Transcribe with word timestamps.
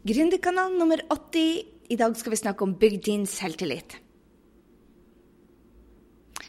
Gründerkanal 0.00 0.72
nummer 0.78 0.96
80. 1.12 1.66
I 1.92 1.96
dag 2.00 2.14
skal 2.16 2.32
vi 2.32 2.36
snakke 2.40 2.64
om 2.64 2.70
bygg 2.80 2.94
din 3.04 3.26
selvtillit. 3.28 3.98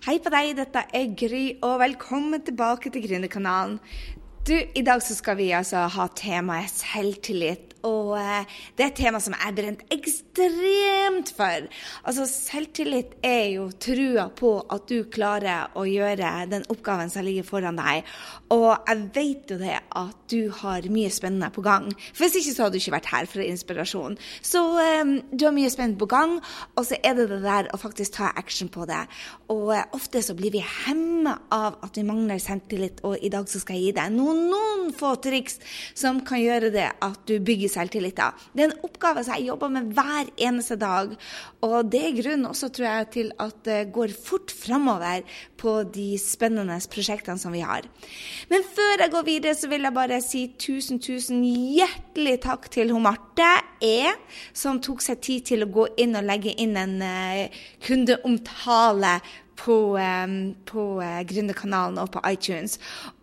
Hei 0.06 0.16
på 0.24 0.32
deg, 0.32 0.54
dette 0.56 0.86
er 0.96 1.10
Gry, 1.20 1.58
og 1.60 1.82
velkommen 1.82 2.40
tilbake 2.48 2.94
til 2.94 3.04
Gründerkanalen. 3.04 3.76
Du, 4.48 4.56
I 4.56 4.82
dag 4.88 5.04
så 5.04 5.18
skal 5.18 5.36
vi 5.38 5.50
altså 5.52 5.84
ha 5.92 6.08
temaet 6.16 6.72
selvtillit. 6.72 7.76
Og 7.84 8.14
eh, 8.18 8.48
det 8.78 8.86
er 8.86 8.90
et 8.92 9.00
tema 9.02 9.20
som 9.22 9.36
jeg 9.36 9.56
brent 9.58 9.84
ekstremt 9.94 11.34
for. 11.36 11.68
Altså, 12.06 12.28
Selvtillit 12.30 13.18
er 13.26 13.52
jo 13.58 13.68
trua 13.84 14.30
på 14.32 14.54
at 14.72 14.88
du 14.90 15.10
klarer 15.12 15.76
å 15.76 15.84
gjøre 15.90 16.32
den 16.52 16.66
oppgaven 16.72 17.12
som 17.12 17.26
ligger 17.26 17.48
foran 17.48 17.80
deg. 17.82 18.08
Og 18.52 18.68
jeg 18.88 19.04
vet 19.16 19.52
jo 19.54 19.58
det 19.62 19.78
at 19.80 20.18
du 20.32 20.52
har 20.62 20.86
mye 20.92 21.12
spennende 21.14 21.48
på 21.54 21.64
gang. 21.64 21.88
For 22.12 22.26
Hvis 22.26 22.42
ikke 22.42 22.54
så 22.56 22.66
hadde 22.66 22.76
du 22.76 22.82
ikke 22.82 22.96
vært 22.98 23.12
her 23.12 23.28
for 23.30 23.44
inspirasjon. 23.44 24.18
Så 24.44 24.62
um, 24.76 25.14
du 25.32 25.46
har 25.48 25.56
mye 25.56 25.72
spennende 25.72 26.00
på 26.02 26.10
gang, 26.12 26.38
og 26.76 26.88
så 26.88 27.00
er 27.04 27.16
det 27.18 27.30
det 27.32 27.42
der 27.46 27.70
å 27.72 27.80
faktisk 27.80 28.18
ta 28.18 28.32
action 28.40 28.72
på 28.72 28.86
det. 28.90 29.02
Og 29.52 29.72
uh, 29.72 29.84
ofte 29.96 30.24
så 30.26 30.36
blir 30.38 30.54
vi 30.56 30.64
hemma 30.64 31.38
av 31.52 31.80
at 31.86 32.00
vi 32.00 32.06
mangler 32.08 32.42
selvtillit, 32.44 33.04
og 33.08 33.24
i 33.24 33.32
dag 33.32 33.48
så 33.52 33.62
skal 33.64 33.80
jeg 33.80 33.92
gi 33.92 33.96
deg 34.02 34.16
noen, 34.16 34.44
noen 34.52 34.92
få 34.96 35.14
triks 35.24 35.60
som 35.98 36.20
kan 36.28 36.42
gjøre 36.42 36.74
det 36.74 36.90
at 37.04 37.24
du 37.30 37.38
bygger 37.40 37.72
selvtilliten. 37.72 38.36
Det 38.52 38.66
er 38.66 38.72
en 38.72 38.86
oppgave 38.88 39.24
som 39.24 39.38
jeg 39.38 39.48
jobber 39.52 39.72
med 39.72 39.96
hver 39.96 40.32
eneste 40.36 40.80
dag. 40.82 41.16
Og 41.64 41.78
det 41.92 42.04
er 42.08 42.18
grunnen 42.20 42.50
også, 42.52 42.72
tror 42.74 42.90
jeg, 42.90 43.10
til 43.16 43.34
at 43.40 43.64
det 43.68 43.80
går 43.96 44.16
fort 44.16 44.52
framover 44.52 45.24
på 45.62 45.76
de 45.94 46.10
spennende 46.20 46.80
prosjektene 46.92 47.40
som 47.40 47.54
vi 47.54 47.64
har. 47.66 47.88
Men 48.50 48.64
før 48.66 49.04
jeg 49.04 49.12
går 49.12 49.26
videre, 49.28 49.56
så 49.56 49.70
vil 49.72 49.86
jeg 49.86 49.94
bare 49.94 50.22
si 50.24 50.42
tusen, 50.60 51.00
tusen 51.04 51.44
hjertelig 51.46 52.40
takk 52.46 52.70
til 52.74 52.94
hun 52.94 53.06
Marte 53.06 53.50
E, 53.82 54.12
som 54.54 54.82
tok 54.82 55.02
seg 55.04 55.22
tid 55.26 55.46
til 55.52 55.66
å 55.66 55.70
gå 55.74 55.88
inn 56.02 56.18
og 56.18 56.26
legge 56.28 56.54
inn 56.62 56.76
en 56.78 56.98
uh, 57.02 57.62
kundeomtale 57.86 59.16
på, 59.60 59.98
um, 59.98 60.36
på 60.66 60.84
uh, 61.02 61.22
Gründerkanalen 61.28 62.00
og 62.02 62.12
på 62.16 62.22
iTunes. 62.32 62.78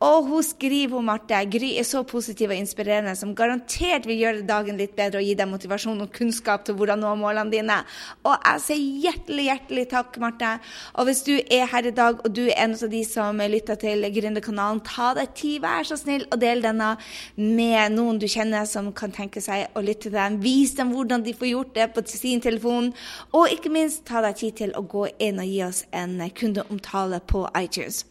Og 0.05 0.29
hun 0.29 0.45
skriver 0.47 0.95
hun 0.97 1.09
Marte 1.09 1.39
Gry 1.51 1.73
er 1.81 1.87
så 1.87 2.05
positiv 2.07 2.53
og 2.53 2.59
inspirerende 2.59 3.15
som 3.19 3.35
garantert 3.39 4.07
vil 4.07 4.21
gjøre 4.23 4.47
dagen 4.49 4.79
litt 4.79 4.95
bedre 4.99 5.23
og 5.23 5.27
gi 5.27 5.35
deg 5.39 5.51
motivasjon 5.51 6.05
og 6.05 6.13
kunnskap 6.15 6.67
til 6.67 6.79
hvordan 6.79 7.03
nå 7.03 7.15
målene 7.19 7.53
dine. 7.53 7.79
Og 8.23 8.37
jeg 8.37 8.65
sier 8.67 8.85
hjertelig, 9.09 9.49
hjertelig 9.49 9.87
takk, 9.93 10.19
Marte. 10.23 10.53
Og 10.95 11.09
hvis 11.09 11.25
du 11.27 11.35
er 11.39 11.67
her 11.73 11.91
i 11.91 11.95
dag 11.95 12.23
og 12.23 12.31
du 12.35 12.45
er 12.47 12.57
en 12.65 12.77
av 12.77 12.93
de 12.93 13.03
som 13.07 13.43
lytter 13.43 13.81
til 13.81 14.07
Gründerkanalen, 14.15 14.83
ta 14.87 15.13
deg 15.19 15.35
tid, 15.39 15.61
vær 15.65 15.87
så 15.89 15.99
snill, 15.99 16.27
og 16.31 16.41
del 16.43 16.63
denne 16.63 16.95
med 17.37 17.97
noen 17.97 18.21
du 18.21 18.29
kjenner 18.31 18.69
som 18.69 18.93
kan 18.97 19.15
tenke 19.15 19.43
seg 19.43 19.73
å 19.75 19.83
lytte 19.85 20.09
til 20.09 20.15
dem. 20.15 20.39
Vis 20.45 20.75
dem 20.79 20.93
hvordan 20.95 21.25
de 21.27 21.35
får 21.35 21.51
gjort 21.51 21.75
det 21.75 21.89
på 21.95 22.05
sin 22.09 22.43
telefon. 22.45 22.93
Og 23.35 23.51
ikke 23.53 23.73
minst, 23.73 24.05
ta 24.09 24.23
deg 24.25 24.39
tid 24.39 24.59
til 24.63 24.75
å 24.79 24.85
gå 24.87 25.09
inn 25.19 25.41
og 25.43 25.49
gi 25.49 25.63
oss 25.67 25.83
en 25.97 26.18
kundeomtale 26.35 27.21
på 27.21 27.45
iTunes. 27.61 28.05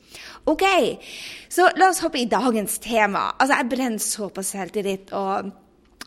OK, 0.47 0.63
så 1.49 1.69
la 1.77 1.91
oss 1.91 2.01
hoppe 2.05 2.21
i 2.21 2.29
dagens 2.29 2.79
tema. 2.83 3.31
Altså, 3.37 3.59
jeg 3.59 3.69
brenner 3.69 4.03
så 4.03 4.29
på 4.33 4.43
selvtillit. 4.45 5.11
og 5.11 5.51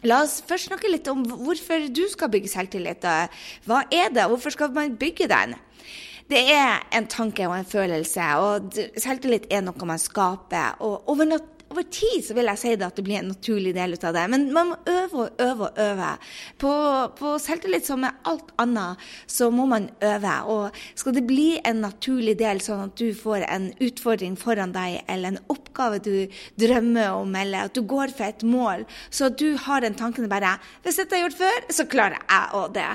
La 0.08 0.22
oss 0.24 0.38
først 0.48 0.70
snakke 0.70 0.88
litt 0.88 1.08
om 1.12 1.26
hvorfor 1.28 1.82
du 1.92 2.06
skal 2.08 2.30
bygge 2.32 2.48
selvtillit. 2.48 3.04
Hva 3.68 3.82
er 3.92 4.08
det, 4.14 4.24
hvorfor 4.32 4.54
skal 4.54 4.72
man 4.72 4.96
bygge 4.96 5.28
den? 5.28 5.52
Det 6.30 6.40
er 6.54 6.86
en 6.94 7.08
tanke 7.10 7.44
og 7.48 7.56
en 7.58 7.66
følelse, 7.66 8.26
og 8.38 8.76
selvtillit 9.02 9.48
er 9.50 9.64
noe 9.66 9.88
man 9.88 9.98
skaper. 9.98 10.78
og 10.80 11.08
over 11.10 11.26
over 11.70 11.86
tid 11.86 12.24
så 12.26 12.34
vil 12.34 12.50
jeg 12.50 12.58
si 12.58 12.72
det 12.74 12.86
at 12.86 12.96
det 12.98 13.04
blir 13.06 13.20
en 13.20 13.30
naturlig 13.30 13.72
del 13.76 13.94
av 13.94 14.14
det. 14.16 14.24
Men 14.32 14.48
man 14.54 14.72
må 14.72 14.78
øve 14.90 15.24
og 15.24 15.42
øve 15.44 15.68
og 15.68 15.78
øve. 15.84 16.08
På, 16.58 16.72
på 17.18 17.34
selvtillit 17.42 17.86
som 17.86 18.02
med 18.02 18.26
alt 18.26 18.50
annet, 18.62 19.04
så 19.30 19.50
må 19.54 19.66
man 19.70 19.86
øve. 20.02 20.34
Og 20.50 20.80
skal 20.98 21.14
det 21.16 21.24
bli 21.28 21.48
en 21.66 21.82
naturlig 21.84 22.36
del, 22.40 22.62
sånn 22.64 22.88
at 22.88 22.96
du 22.98 23.14
får 23.16 23.46
en 23.46 23.70
utfordring 23.78 24.34
foran 24.40 24.74
deg, 24.74 25.00
eller 25.06 25.34
en 25.34 25.42
oppgave 25.52 26.02
du 26.02 26.14
drømmer 26.60 27.14
om, 27.20 27.38
eller 27.38 27.70
at 27.70 27.78
du 27.78 27.84
går 27.86 28.16
for 28.18 28.26
et 28.26 28.44
mål, 28.46 28.86
så 29.10 29.30
du 29.30 29.54
har 29.66 29.84
den 29.84 29.98
tanken 29.98 30.28
bare 30.30 30.56
Hvis 30.82 30.98
dette 30.98 31.16
er 31.16 31.24
gjort 31.24 31.38
før, 31.38 31.64
så 31.70 31.86
klarer 31.90 32.18
jeg 32.18 32.54
òg 32.58 32.74
det. 32.74 32.88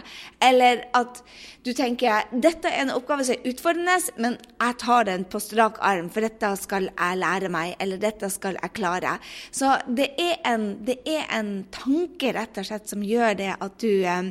Eller 0.44 0.84
at 0.98 1.24
du 1.66 1.72
tenker 1.74 2.28
dette 2.30 2.70
er 2.70 2.84
en 2.84 2.94
oppgave 2.94 3.24
som 3.26 3.34
er 3.34 3.50
utfordrende, 3.50 3.96
men 4.22 4.36
jeg 4.38 4.78
tar 4.84 5.08
den 5.08 5.24
på 5.26 5.40
strak 5.42 5.80
arm, 5.82 6.12
for 6.14 6.22
dette 6.22 6.52
skal 6.62 6.92
jeg 6.92 7.18
lære 7.18 7.50
meg, 7.54 7.74
eller 7.82 8.02
dette 8.02 8.30
skal 8.30 8.60
jeg 8.60 8.74
klare. 8.78 9.16
Så 9.50 9.72
det 9.88 10.12
er, 10.22 10.36
en, 10.46 10.68
det 10.86 11.00
er 11.10 11.26
en 11.34 11.56
tanke 11.74 12.36
rett 12.38 12.60
og 12.62 12.68
slett 12.70 12.94
som 12.94 13.06
gjør 13.06 13.40
det 13.40 13.50
at 13.56 13.80
du 13.82 13.90
eh, 14.06 14.30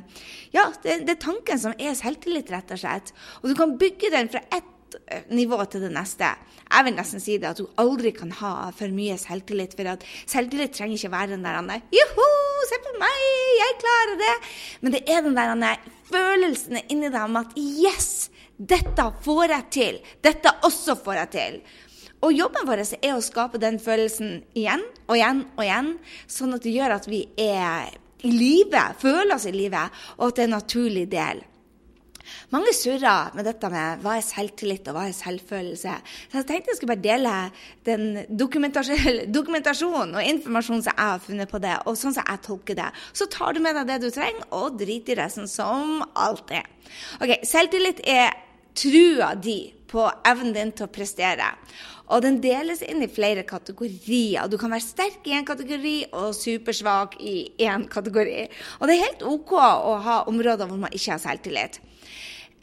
Ja, 0.55 0.69
det, 0.85 1.01
det 1.09 1.17
er 1.17 1.25
tanken 1.25 1.59
som 1.59 1.75
er 1.75 1.97
selvtillit, 1.99 2.53
rett 2.55 2.71
og 2.71 2.81
slett. 2.85 3.11
Og 3.43 3.51
du 3.51 3.57
kan 3.59 3.75
bygge 3.83 4.13
den 4.15 4.31
fra 4.31 4.45
ett 4.55 4.99
eh, 5.03 5.27
nivå 5.35 5.59
til 5.67 5.89
det 5.89 5.91
neste. 5.97 6.31
Jeg 6.71 6.87
vil 6.87 6.97
nesten 7.01 7.23
si 7.23 7.41
det 7.43 7.51
at 7.51 7.59
du 7.59 7.67
aldri 7.83 8.15
kan 8.15 8.31
ha 8.45 8.71
for 8.79 8.95
mye 8.95 9.19
selvtillit. 9.19 9.75
For 9.75 9.91
at 9.97 10.07
selvtillit 10.23 10.79
trenger 10.79 11.01
ikke 11.01 11.13
være 11.17 11.35
den 11.35 11.51
der 11.51 11.83
Joho, 11.99 12.31
se 12.71 12.79
på 12.87 12.95
meg, 13.03 13.29
jeg 13.59 13.77
klarer 13.83 14.17
det. 14.23 14.33
Men 14.87 14.95
det 14.95 15.05
er 15.11 15.27
den 15.27 15.67
der 15.67 15.93
følelsen 16.11 16.81
inni 16.89 17.11
deg 17.11 17.23
om 17.23 17.41
at 17.41 17.57
yes, 17.59 18.29
dette 18.57 19.09
får 19.25 19.57
jeg 19.57 19.71
til. 19.77 19.99
Dette 20.25 20.53
også 20.67 20.97
får 21.01 21.21
jeg 21.23 21.33
til. 21.35 21.59
Og 22.25 22.33
jobben 22.33 22.65
vår 22.69 22.85
er 22.85 23.13
å 23.13 23.25
skape 23.25 23.61
den 23.61 23.77
følelsen 23.83 24.39
igjen 24.57 24.85
og 25.09 25.17
igjen 25.19 25.43
og 25.59 25.65
igjen, 25.67 25.91
sånn 26.31 26.57
at 26.57 26.65
det 26.65 26.73
gjør 26.73 26.97
at 26.97 27.09
vi 27.11 27.27
er 27.41 27.91
i 28.25 28.31
live, 28.33 28.85
føler 28.97 29.35
oss 29.37 29.45
i 29.51 29.53
live, 29.53 29.83
og 30.17 30.31
at 30.31 30.39
det 30.39 30.45
er 30.45 30.49
en 30.49 30.57
naturlig 30.57 31.05
del. 31.13 31.43
Mange 32.55 32.73
surrer 32.77 33.35
med 33.37 33.47
dette 33.49 33.71
med 33.73 34.03
hva 34.05 34.17
er 34.19 34.27
selvtillit 34.27 34.89
og 34.91 34.97
hva 34.97 35.07
er 35.09 35.17
selvfølelse. 35.17 35.95
Så 36.31 36.41
jeg 36.41 36.49
tenkte 36.49 36.73
jeg 36.73 36.81
skulle 36.81 36.95
bare 36.95 37.07
dele 37.07 37.35
den 37.89 38.05
dokumentasjonen 39.39 40.17
og 40.19 40.31
informasjonen 40.35 40.85
som 40.87 40.93
jeg 40.93 41.11
har 41.13 41.23
funnet 41.25 41.51
på 41.51 41.63
det, 41.65 41.77
og 41.85 41.99
sånn 41.99 42.17
som 42.17 42.27
jeg 42.27 42.45
tolker 42.47 42.81
det. 42.81 42.91
Så 43.13 43.29
tar 43.33 43.55
du 43.55 43.63
med 43.65 43.79
deg 43.79 43.91
det 43.93 44.01
du 44.05 44.11
trenger, 44.15 44.49
og 44.55 44.79
driter 44.81 45.17
i 45.17 45.21
resten, 45.23 45.49
som 45.51 46.03
alltid. 46.15 46.67
Ok, 47.23 47.39
Selvtillit 47.49 48.03
er 48.09 48.35
trua 48.75 49.35
di 49.39 49.59
på 49.95 50.09
evnen 50.27 50.55
din 50.57 50.75
til 50.75 50.89
å 50.89 50.93
prestere. 50.93 51.55
Og 52.13 52.21
den 52.21 52.37
deles 52.45 52.83
inn 52.85 53.01
i 53.05 53.09
flere 53.09 53.47
kategorier. 53.49 54.45
Du 54.53 54.59
kan 54.61 54.75
være 54.75 54.85
sterk 54.85 55.25
i 55.25 55.39
én 55.39 55.47
kategori 55.49 55.97
og 56.13 56.35
supersvak 56.37 57.17
i 57.23 57.37
én 57.65 57.87
kategori. 57.89 58.45
Og 58.81 58.89
det 58.89 58.99
er 58.99 59.07
helt 59.07 59.25
OK 59.31 59.57
å 59.57 59.97
ha 60.05 60.21
områder 60.29 60.69
hvor 60.69 60.83
man 60.85 60.93
ikke 60.93 61.15
har 61.15 61.23
selvtillit. 61.23 61.81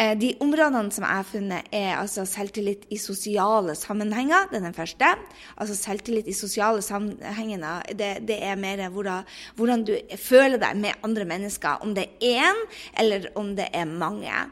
Eh, 0.01 0.15
de 0.17 0.31
områdene 0.41 0.89
som 0.93 1.03
jeg 1.05 1.19
har 1.19 1.27
funnet, 1.27 1.67
er 1.75 1.91
altså 1.99 2.23
selvtillit 2.25 2.87
i 2.89 2.97
sosiale 2.97 3.75
sammenhenger. 3.77 4.47
Det 4.49 4.57
er 4.57 4.65
den 4.65 4.77
første. 4.77 5.09
Altså 5.57 5.75
selvtillit 5.77 6.29
i 6.31 6.33
sosiale 6.37 6.81
sammenhenger, 6.81 7.83
det, 7.97 8.11
det 8.25 8.39
er 8.41 8.57
mer 8.57 8.87
hvordan, 8.89 9.27
hvordan, 9.59 9.83
du 9.85 9.93
føler 10.17 10.61
deg 10.61 10.79
med 10.81 11.05
andre 11.05 11.27
mennesker. 11.29 11.83
Om 11.85 11.93
det 11.97 12.07
er 12.21 12.47
én, 12.47 12.63
eller 13.03 13.29
om 13.35 13.53
det 13.57 13.69
er 13.73 13.85
mange. 13.85 14.45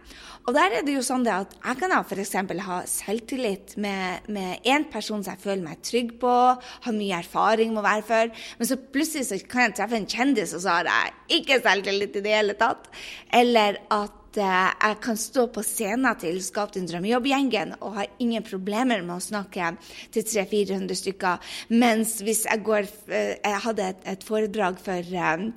Og 0.49 0.55
der 0.57 0.79
er 0.79 0.85
det 0.85 0.95
jo 0.95 1.03
sånn 1.05 1.27
at 1.29 1.51
jeg 1.61 1.77
kan 1.77 1.91
f.eks. 1.99 2.31
ha 2.65 2.77
selvtillit 2.89 3.75
med 3.77 4.63
én 4.65 4.87
person 4.89 5.21
som 5.21 5.35
jeg 5.35 5.43
føler 5.43 5.61
meg 5.61 5.83
trygg 5.85 6.15
på, 6.23 6.31
har 6.57 6.95
mye 6.95 7.19
erfaring 7.19 7.75
med 7.75 7.83
å 7.83 7.85
være 7.85 8.05
for, 8.07 8.31
men 8.57 8.69
så 8.71 8.79
plutselig 8.81 9.27
så 9.29 9.37
kan 9.45 9.67
jeg 9.67 9.75
treffe 9.77 9.99
en 9.99 10.09
kjendis, 10.09 10.55
og 10.57 10.63
så 10.65 10.79
har 10.79 10.89
jeg 10.89 11.37
ikke 11.37 11.59
selvtillit 11.61 12.17
i 12.17 12.25
det 12.25 12.33
hele 12.33 12.57
tatt. 12.57 12.89
Eller 13.29 13.77
at 13.93 14.41
eh, 14.41 14.73
jeg 14.73 14.99
kan 15.05 15.21
stå 15.21 15.45
på 15.53 15.67
scenen 15.69 16.17
til 16.25 16.41
Skap 16.41 16.73
din 16.73 16.89
drømmejobb-gjengen 16.89 17.77
og 17.77 17.99
har 18.01 18.09
ingen 18.17 18.49
problemer 18.49 19.05
med 19.05 19.19
å 19.19 19.27
snakke 19.29 19.75
til 20.09 20.25
300-400 20.33 21.01
stykker. 21.03 21.55
Mens 21.77 22.17
hvis 22.25 22.47
jeg, 22.49 22.65
går, 22.65 22.89
eh, 23.13 23.35
jeg 23.37 23.65
hadde 23.69 23.91
et, 23.93 24.05
et 24.17 24.25
foredrag 24.25 24.81
for 24.81 25.13
eh, 25.13 25.49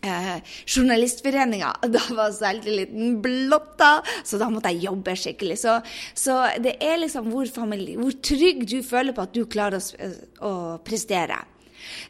Eh, 0.00 0.36
Journalistforeninga, 0.66 1.74
da 1.94 2.02
var 2.16 2.32
selvtilliten 2.32 3.18
blotta, 3.22 4.00
så 4.24 4.40
da 4.40 4.48
måtte 4.52 4.72
jeg 4.72 4.86
jobbe 4.88 5.16
skikkelig. 5.18 5.58
Så, 5.60 5.76
så 6.16 6.40
det 6.62 6.78
er 6.80 7.02
liksom 7.02 7.28
hvor, 7.32 7.48
familie, 7.52 7.98
hvor, 8.00 8.16
trygg 8.24 8.64
du 8.70 8.80
føler 8.86 9.16
på 9.16 9.26
at 9.26 9.34
du 9.36 9.44
klarer 9.50 9.80
å, 9.80 10.12
å 10.48 10.52
prestere. 10.86 11.42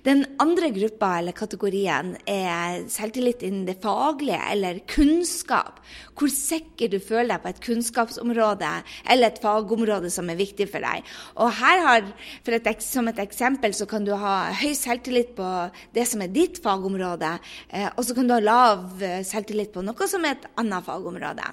Den 0.07 0.25
andre 0.43 0.71
gruppa 0.75 1.13
eller 1.19 1.37
kategorien 1.37 2.15
er 2.29 2.85
selvtillit 2.91 3.45
innen 3.47 3.67
det 3.69 3.79
faglige 3.83 4.41
eller 4.53 4.81
kunnskap. 4.91 5.81
Hvor 6.17 6.33
sikker 6.33 6.93
du 6.93 6.99
føler 7.01 7.35
deg 7.35 7.45
på 7.45 7.53
et 7.53 7.63
kunnskapsområde 7.65 8.73
eller 9.11 9.31
et 9.31 9.41
fagområde 9.43 10.11
som 10.13 10.31
er 10.31 10.41
viktig 10.41 10.69
for 10.73 10.85
deg. 10.85 11.07
Og 11.41 11.53
her 11.61 11.85
har, 11.87 12.05
et, 12.47 12.83
Som 12.85 13.09
et 13.09 13.19
eksempel 13.23 13.75
så 13.75 13.87
kan 13.87 14.05
du 14.05 14.13
ha 14.17 14.53
høy 14.57 14.75
selvtillit 14.75 15.35
på 15.37 15.49
det 15.95 16.07
som 16.09 16.23
er 16.23 16.33
ditt 16.33 16.61
fagområde, 16.63 17.39
eh, 17.71 17.89
og 17.97 18.05
så 18.05 18.15
kan 18.15 18.29
du 18.29 18.35
ha 18.35 18.41
lav 18.43 19.03
selvtillit 19.27 19.73
på 19.73 19.85
noe 19.85 20.09
som 20.09 20.25
er 20.25 20.39
et 20.39 20.49
annet 20.61 20.87
fagområde. 20.87 21.47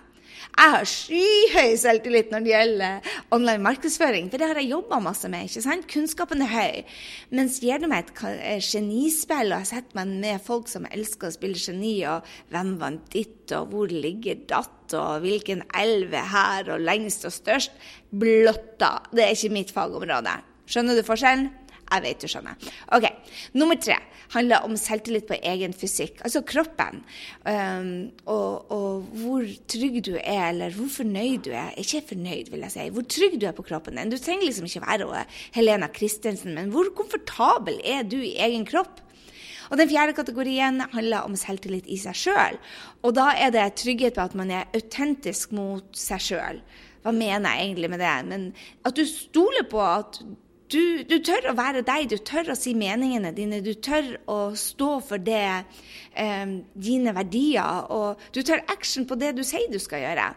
Jeg 0.57 0.73
har 0.73 0.87
skyhøy 0.89 1.75
selvtillit 1.79 2.31
når 2.33 2.45
det 2.45 2.53
gjelder 2.53 3.11
online 3.35 3.63
markedsføring, 3.65 4.29
for 4.31 4.41
det 4.41 4.49
har 4.49 4.59
jeg 4.61 4.71
jobba 4.71 4.99
masse 5.03 5.29
med. 5.29 5.45
ikke 5.47 5.63
sant? 5.65 5.87
Kunnskapen 5.91 6.41
er 6.45 6.51
høy. 6.51 6.95
Mens 7.37 7.59
gir 7.63 7.81
du 7.81 7.87
meg 7.91 8.09
et 8.09 8.63
genispill, 8.65 9.51
og 9.51 9.61
jeg 9.61 9.71
setter 9.71 9.99
meg 9.99 10.15
med 10.25 10.43
folk 10.45 10.71
som 10.71 10.87
elsker 10.89 11.29
å 11.29 11.35
spille 11.37 11.61
geni, 11.61 11.99
og 12.09 12.25
hvem 12.53 12.75
vant 12.81 13.05
ditt, 13.13 13.45
og 13.57 13.71
hvor 13.73 13.93
ligger 13.93 14.41
datt, 14.49 14.97
og 14.97 15.23
hvilken 15.25 15.63
elv 15.77 16.15
er 16.15 16.29
her, 16.33 16.73
og 16.73 16.83
lengst 16.83 17.27
og 17.27 17.35
størst, 17.35 17.77
blotta. 18.09 18.97
Det 19.11 19.25
er 19.25 19.35
ikke 19.35 19.55
mitt 19.55 19.73
fagområde. 19.75 20.37
Skjønner 20.67 20.97
du 20.97 21.05
forskjellen? 21.07 21.51
Jeg 21.87 22.03
vet 22.03 22.21
du 22.21 22.27
skjønner. 22.27 22.69
Ok, 22.95 23.07
Nummer 23.55 23.79
tre 23.79 23.95
handler 24.33 24.65
om 24.67 24.75
selvtillit 24.79 25.27
på 25.29 25.37
egen 25.39 25.73
fysikk, 25.77 26.19
altså 26.27 26.41
kroppen. 26.47 27.01
Um, 27.47 27.89
og, 28.27 28.71
og, 28.73 29.07
hvor 29.21 29.47
trygg 29.71 30.01
du 30.05 30.13
er, 30.17 30.49
eller 30.49 30.75
hvor 30.75 30.91
fornøyd 30.91 31.47
du 31.47 31.51
er. 31.55 31.71
Ikke 31.79 32.03
fornøyd, 32.09 32.51
vil 32.51 32.65
jeg 32.65 32.75
si. 32.75 32.87
Hvor 32.95 33.07
trygg 33.07 33.39
du 33.39 33.47
er 33.47 33.55
på 33.55 33.65
kroppen 33.67 33.99
din. 33.99 34.11
Du 34.11 34.19
trenger 34.19 34.49
liksom 34.49 34.67
ikke 34.67 34.83
være 34.83 35.25
Helena 35.55 35.87
Christensen, 35.95 36.55
men 36.57 36.73
hvor 36.73 36.91
komfortabel 36.97 37.79
er 37.85 38.03
du 38.03 38.19
i 38.19 38.35
egen 38.35 38.67
kropp? 38.67 39.03
Og 39.69 39.77
Den 39.77 39.89
fjerde 39.89 40.15
kategorien 40.15 40.79
handler 40.93 41.27
om 41.27 41.35
selvtillit 41.35 41.87
i 41.91 41.97
seg 41.99 42.15
sjøl. 42.15 42.59
Og 43.03 43.15
da 43.17 43.31
er 43.35 43.51
det 43.51 43.65
trygghet 43.81 44.15
på 44.15 44.23
at 44.23 44.35
man 44.39 44.51
er 44.51 44.69
autentisk 44.75 45.51
mot 45.55 45.87
seg 45.97 46.23
sjøl. 46.23 46.61
Hva 47.03 47.13
mener 47.15 47.55
jeg 47.55 47.69
egentlig 47.69 47.89
med 47.91 48.01
det? 48.03 48.15
Men 48.27 48.45
at 48.87 48.95
du 48.95 49.03
stoler 49.07 49.67
på 49.69 49.81
at 49.83 50.21
du, 50.71 51.03
du, 51.07 51.17
tør 51.23 51.51
å 51.51 51.57
være 51.57 51.83
deg, 51.87 52.09
du 52.11 52.17
tør 52.17 52.51
å 52.53 52.57
si 52.57 52.73
meningene 52.77 53.33
dine, 53.35 53.61
du 53.63 53.73
tør 53.73 54.15
å 54.31 54.39
stå 54.57 54.89
for 55.05 55.23
det, 55.23 55.63
eh, 56.13 56.55
dine 56.73 57.13
verdier, 57.15 57.87
og 57.93 58.23
du 58.35 58.41
tar 58.43 58.65
action 58.71 59.07
på 59.07 59.19
det 59.19 59.35
du 59.37 59.43
sier 59.47 59.69
du 59.71 59.79
skal 59.79 60.03
gjøre. 60.03 60.31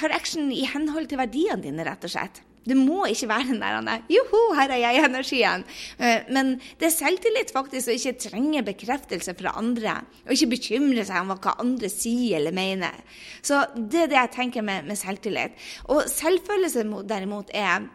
Tar 0.00 0.14
action 0.16 0.48
i 0.54 0.64
henhold 0.68 1.10
til 1.10 1.20
verdiene 1.20 1.60
dine, 1.64 1.84
rett 1.84 2.06
og 2.08 2.14
slett. 2.14 2.40
Det 2.60 2.76
må 2.76 3.06
ikke 3.08 3.28
være 3.30 3.54
den 3.54 3.86
der 3.88 4.02
joho, 4.12 4.40
her 4.58 4.72
er 4.74 4.82
jeg-energien. 4.82 5.62
Eh, 5.98 6.26
men 6.32 6.52
det 6.80 6.90
er 6.90 6.96
selvtillit 6.96 7.52
faktisk 7.54 7.88
å 7.88 7.96
ikke 7.96 8.18
trenge 8.28 8.64
bekreftelse 8.66 9.34
fra 9.38 9.54
andre. 9.58 9.96
Og 10.26 10.34
ikke 10.36 10.52
bekymre 10.54 11.06
seg 11.08 11.24
om 11.24 11.32
hva 11.32 11.56
andre 11.62 11.88
sier 11.92 12.36
eller 12.38 12.54
mener. 12.56 13.00
Så 13.40 13.62
det 13.76 14.04
er 14.04 14.12
det 14.12 14.20
jeg 14.20 14.34
tenker 14.36 14.66
med, 14.66 14.84
med 14.88 15.00
selvtillit. 15.00 15.56
Og 15.88 16.04
selvfølelse 16.12 16.84
derimot 17.08 17.52
er 17.56 17.88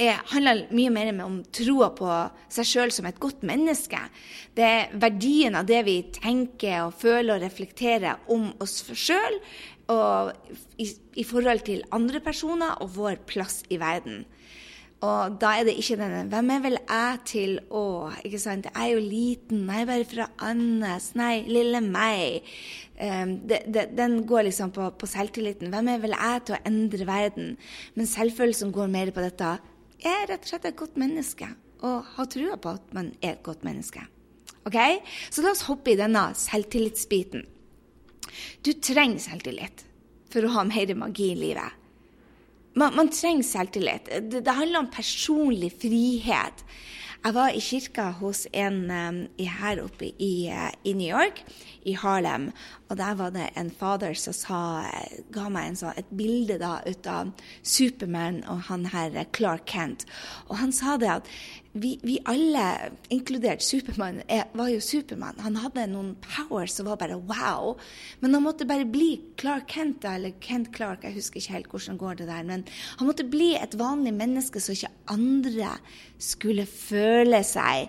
er, 0.00 0.20
handler 0.32 0.66
mye 0.72 0.92
mer 0.92 1.10
om 1.24 1.40
troa 1.52 1.90
på 1.96 2.08
seg 2.52 2.68
sjøl 2.68 2.92
som 2.94 3.08
et 3.08 3.20
godt 3.20 3.44
menneske. 3.46 4.00
Det 4.56 4.64
er 4.64 4.92
verdien 5.00 5.56
av 5.58 5.68
det 5.68 5.82
vi 5.88 5.98
tenker 6.16 6.86
og 6.86 6.96
føler 7.02 7.36
og 7.36 7.44
reflekterer 7.44 8.22
om 8.32 8.50
oss 8.62 8.80
sjøl, 8.88 9.40
og 9.92 10.32
i, 10.80 10.86
i, 11.18 11.24
forhold 11.26 11.66
til 11.66 11.82
andre 11.92 12.22
personer 12.24 12.78
og 12.80 12.94
vår 12.96 13.18
plass 13.28 13.62
i 13.68 13.80
verden. 13.82 14.22
Og 15.02 15.34
da 15.42 15.56
er 15.58 15.66
det 15.66 15.74
ikke 15.80 15.98
denne 15.98 16.28
'Hvem 16.30 16.50
er 16.54 16.60
vel 16.62 16.78
jeg 16.78 17.18
til 17.26 17.58
å?' 17.70 18.14
ikke 18.24 18.38
sant? 18.38 18.66
'Jeg 18.70 18.84
er 18.86 18.94
jo 18.94 19.00
liten. 19.00 19.68
Er 19.68 19.84
bare 19.84 20.04
fra 20.04 20.30
Andes. 20.38 21.14
Nei, 21.14 21.42
lille 21.48 21.80
meg.' 21.80 22.42
Um, 23.02 23.48
det, 23.48 23.64
det, 23.66 23.96
den 23.98 24.26
går 24.26 24.42
liksom 24.46 24.70
på, 24.70 24.90
på 24.90 25.06
selvtilliten. 25.06 25.74
'Hvem 25.74 25.88
er 25.88 25.98
vel 25.98 26.14
jeg 26.14 26.42
til 26.46 26.54
å 26.54 26.62
endre 26.64 27.06
verden?' 27.06 27.56
Men 27.96 28.06
selvfølelsen 28.06 28.72
går 28.72 28.86
mer 28.86 29.10
på 29.10 29.20
dette 29.20 29.58
er 30.06 30.26
rett 30.30 30.42
og 30.42 30.50
slett 30.50 30.66
et 30.68 30.78
godt 30.78 30.98
menneske 31.00 31.48
og 31.82 32.10
har 32.16 32.28
trua 32.30 32.58
på 32.62 32.76
at 32.76 32.92
man 32.94 33.10
er 33.20 33.36
et 33.36 33.46
godt 33.46 33.64
menneske. 33.66 34.04
Ok? 34.68 34.78
Så 35.30 35.42
la 35.42 35.52
oss 35.54 35.66
hoppe 35.66 35.94
i 35.94 35.98
denne 35.98 36.28
selvtillitsbiten. 36.38 37.46
Du 38.62 38.72
trenger 38.78 39.22
selvtillit 39.22 39.84
for 40.32 40.46
å 40.46 40.52
ha 40.56 40.64
mer 40.68 40.94
magi 40.96 41.32
i 41.32 41.38
livet. 41.38 41.78
Man, 42.78 42.94
man 42.96 43.10
trenger 43.12 43.44
selvtillit. 43.44 44.08
Det, 44.30 44.40
det, 44.46 44.56
handler 44.56 44.84
om 44.84 44.92
personlig 44.92 45.74
frihet. 45.82 46.62
Jeg 47.22 47.36
var 47.36 47.54
i 47.54 47.60
kirka 47.62 48.06
hos 48.18 48.46
en 48.50 48.78
um, 48.90 49.18
her 49.38 49.82
oppe 49.82 50.08
i, 50.16 50.48
uh, 50.50 50.70
i 50.88 50.94
New 50.96 51.10
York 51.10 51.42
i 51.86 51.94
Harlem. 51.98 52.48
Og 52.92 52.98
der 53.00 53.14
var 53.16 53.30
det 53.32 53.46
en 53.56 53.70
fader 53.72 54.12
som 54.20 54.34
sa, 54.36 54.60
ga 55.32 55.46
meg 55.48 55.78
sånn, 55.80 55.96
et 55.96 56.10
bilde 56.12 56.58
da, 56.60 56.74
ut 56.84 57.06
av 57.08 57.30
Superman 57.64 58.42
og 58.52 58.66
han 58.68 58.84
her 58.92 59.16
Clark 59.32 59.64
Kent. 59.70 60.04
Og 60.50 60.58
han 60.60 60.74
sa 60.76 60.98
det 61.00 61.08
at 61.08 61.30
vi, 61.72 61.94
vi 62.04 62.18
alle, 62.28 62.92
inkludert 63.08 63.64
Supermann, 63.64 64.20
var 64.28 64.68
jo 64.68 64.82
Supermann. 64.84 65.40
Han 65.40 65.56
hadde 65.62 65.86
noen 65.88 66.12
powers 66.20 66.76
som 66.76 66.90
var 66.90 67.00
bare 67.00 67.16
wow. 67.16 67.78
Men 68.20 68.36
han 68.36 68.44
måtte 68.44 68.68
bare 68.68 68.84
bli 68.84 69.14
Clark 69.40 69.72
Kent, 69.72 70.04
eller 70.04 70.36
Kent 70.44 70.74
Clark, 70.76 71.08
jeg 71.08 71.16
husker 71.16 71.40
ikke 71.40 71.56
helt 71.56 71.72
hvordan 71.72 72.00
går 72.04 72.20
det 72.20 72.28
der. 72.28 72.44
Men 72.44 72.68
han 73.00 73.08
måtte 73.08 73.24
bli 73.24 73.54
et 73.56 73.78
vanlig 73.80 74.12
menneske 74.20 74.60
så 74.60 74.76
ikke 74.76 74.92
andre 75.16 75.78
skulle 76.20 76.68
føle 76.68 77.40
seg 77.40 77.88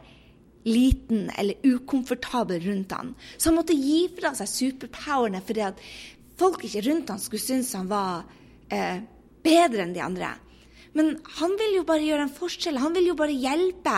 liten 0.63 1.30
eller 1.38 1.60
ukomfortabel 1.63 2.62
rundt 2.63 2.92
han. 2.95 3.13
Så 3.38 3.50
han 3.50 3.60
måtte 3.60 3.75
gi 3.77 4.07
fra 4.18 4.33
seg 4.38 4.51
superpowerne 4.51 5.44
fordi 5.44 5.65
at 5.68 5.81
folk 6.39 6.63
ikke 6.65 6.86
rundt 6.88 7.12
han 7.13 7.21
skulle 7.21 7.44
synes 7.44 7.74
han 7.77 7.92
var 7.92 8.24
eh, 8.74 9.04
bedre 9.44 9.86
enn 9.86 9.95
de 9.95 10.04
andre. 10.06 10.33
Men 10.94 11.15
han 11.39 11.56
vil 11.57 11.80
jo 11.80 11.86
bare 11.88 12.06
gjøre 12.06 12.27
en 12.27 12.36
forskjell. 12.36 12.77
Han 12.81 12.94
vil 12.94 13.10
jo 13.10 13.18
bare 13.18 13.33
hjelpe. 13.33 13.95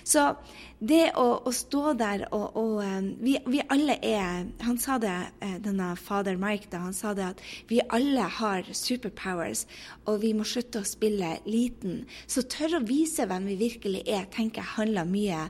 Så 0.00 0.30
det 0.78 1.10
å, 1.18 1.26
å 1.42 1.50
stå 1.54 1.92
der 1.98 2.22
og, 2.30 2.54
og 2.58 2.74
um, 2.86 3.08
vi, 3.18 3.34
vi, 3.50 3.58
alle 3.66 3.96
er 4.04 4.46
Han 4.62 4.78
sa 4.78 4.98
det, 5.02 5.14
uh, 5.42 5.56
denne 5.62 5.90
fader 5.98 6.38
Mike, 6.38 6.70
da, 6.70 6.84
han 6.84 6.94
sa 6.94 7.14
det 7.18 7.24
at 7.32 7.42
vi 7.70 7.80
alle 7.82 8.28
har 8.38 8.68
superpowers, 8.70 9.64
og 10.06 10.20
vi 10.22 10.32
må 10.38 10.46
slutte 10.46 10.82
å 10.82 10.86
spille 10.86 11.34
liten. 11.48 12.04
Så 12.30 12.46
tørre 12.46 12.78
å 12.78 12.86
vise 12.86 13.26
hvem 13.26 13.50
vi 13.50 13.58
virkelig 13.58 14.04
er, 14.06 14.30
tenker 14.30 14.62
jeg 14.62 14.76
handler 14.76 15.10
mye 15.10 15.42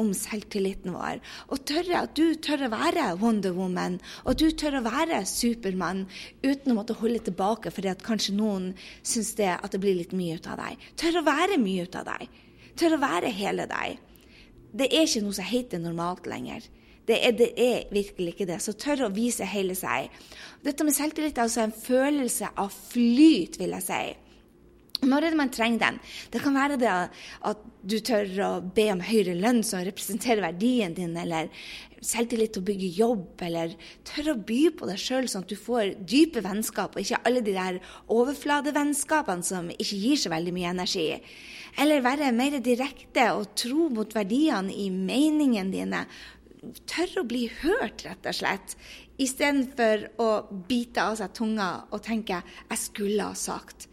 om 0.00 0.12
selvtilliten 0.16 0.92
vår. 0.92 1.20
Og 1.48 1.64
tørre 1.68 2.04
at 2.04 2.16
du 2.18 2.36
tør 2.44 2.66
å 2.66 2.72
være 2.74 3.10
Wonder 3.22 3.56
Woman, 3.56 4.00
og 4.28 4.36
du 4.40 4.50
tør 4.52 4.80
å 4.80 4.86
være 4.86 5.24
Supermann 5.28 6.06
uten 6.44 6.72
å 6.74 6.80
måtte 6.80 6.98
holde 7.00 7.24
tilbake 7.24 7.72
fordi 7.72 7.94
at 7.94 8.04
kanskje 8.04 8.36
noen 8.36 8.72
syns 9.00 9.32
det 9.38 9.54
at 9.54 9.70
det 9.72 9.80
blir 9.80 9.96
litt 10.02 10.16
mye 10.16 10.36
ut 10.36 10.50
av 10.50 10.60
deg. 10.60 10.90
Tør 11.00 11.22
å 11.22 11.28
være 11.30 11.62
mye 11.62 11.86
ut 11.86 12.02
av 12.02 12.10
deg. 12.12 12.42
Tør 12.74 12.98
å 12.98 13.06
være 13.06 13.30
hele 13.32 13.70
deg 13.70 14.02
det 14.74 14.90
er 14.90 15.06
ikke 15.06 15.22
noe 15.22 15.36
som 15.36 15.46
heter 15.46 15.82
normalt 15.82 16.26
lenger. 16.26 16.66
Det 17.04 17.18
er, 17.20 17.34
det 17.36 17.50
er, 17.60 17.82
virkelig 17.92 18.32
ikke 18.32 18.46
det. 18.48 18.60
Så 18.64 18.72
tør 18.80 19.06
å 19.06 19.12
vise 19.12 19.44
hele 19.46 19.76
seg. 19.76 20.12
Dette 20.64 20.86
med 20.86 20.96
selvtillit 20.96 21.36
er 21.36 21.44
altså 21.44 21.66
en 21.66 21.74
følelse 21.76 22.48
av 22.56 22.72
flyt, 22.72 23.58
vil 23.60 23.76
jeg 23.76 23.84
si. 23.84 24.04
Når 25.04 25.26
er 25.26 25.34
det 25.34 25.38
man 25.38 25.52
trenger 25.52 25.82
den? 25.82 25.98
Det 26.32 26.42
kan 26.42 26.56
være 26.56 26.78
det 26.80 26.92
at 27.50 27.64
du 27.84 27.98
tør 28.00 28.30
å 28.44 28.52
be 28.74 28.86
om 28.92 29.02
høyere 29.04 29.36
lønn 29.36 29.62
som 29.66 29.84
representerer 29.84 30.44
verdien 30.44 30.94
din, 30.96 31.16
eller 31.20 31.50
selvtillit 32.04 32.54
til 32.54 32.62
å 32.62 32.68
bygge 32.68 32.90
jobb, 32.98 33.42
eller 33.46 33.74
tør 34.08 34.32
å 34.34 34.36
by 34.48 34.60
på 34.76 34.88
deg 34.88 35.00
sjøl 35.00 35.28
sånn 35.30 35.44
at 35.46 35.52
du 35.52 35.58
får 35.60 35.94
dype 36.08 36.42
vennskap, 36.44 36.96
og 36.96 37.04
ikke 37.04 37.22
alle 37.28 37.42
de 37.44 37.56
der 37.56 37.80
overfladevennskapene 38.12 39.46
som 39.46 39.70
ikke 39.74 40.00
gir 40.00 40.20
så 40.20 40.32
veldig 40.32 40.54
mye 40.56 40.74
energi. 40.74 41.08
Eller 41.80 42.04
være 42.04 42.32
mer 42.36 42.58
direkte 42.64 43.30
og 43.34 43.54
tro 43.58 43.88
mot 43.92 44.12
verdiene 44.14 44.74
i 44.74 44.90
meningene 44.92 45.74
dine. 45.74 46.04
Tør 46.88 47.20
å 47.20 47.26
bli 47.28 47.46
hørt, 47.60 48.06
rett 48.06 48.28
og 48.30 48.36
slett, 48.36 48.76
istedenfor 49.20 50.08
å 50.22 50.28
bite 50.68 51.02
av 51.02 51.18
seg 51.20 51.34
tunga 51.36 51.86
og 51.90 52.02
tenke 52.02 52.42
'jeg 52.42 52.78
skulle 52.78 53.22
ha 53.22 53.34
sagt'. 53.34 53.88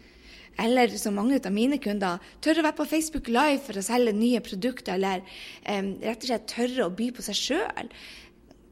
Eller 0.59 0.91
som 0.99 1.15
mange 1.15 1.39
av 1.39 1.53
mine 1.53 1.79
kunder, 1.81 2.19
tørre 2.43 2.61
å 2.61 2.67
være 2.67 2.79
på 2.81 2.89
Facebook 2.89 3.29
Live 3.31 3.61
for 3.65 3.79
å 3.79 3.85
selge 3.85 4.13
nye 4.15 4.41
produkter, 4.43 4.97
eller 4.97 5.23
um, 5.65 5.93
rett 6.03 6.25
og 6.25 6.29
slett 6.31 6.49
tørre 6.51 6.87
å 6.87 6.95
by 6.95 7.11
på 7.15 7.25
seg 7.25 7.39
sjøl. 7.39 7.91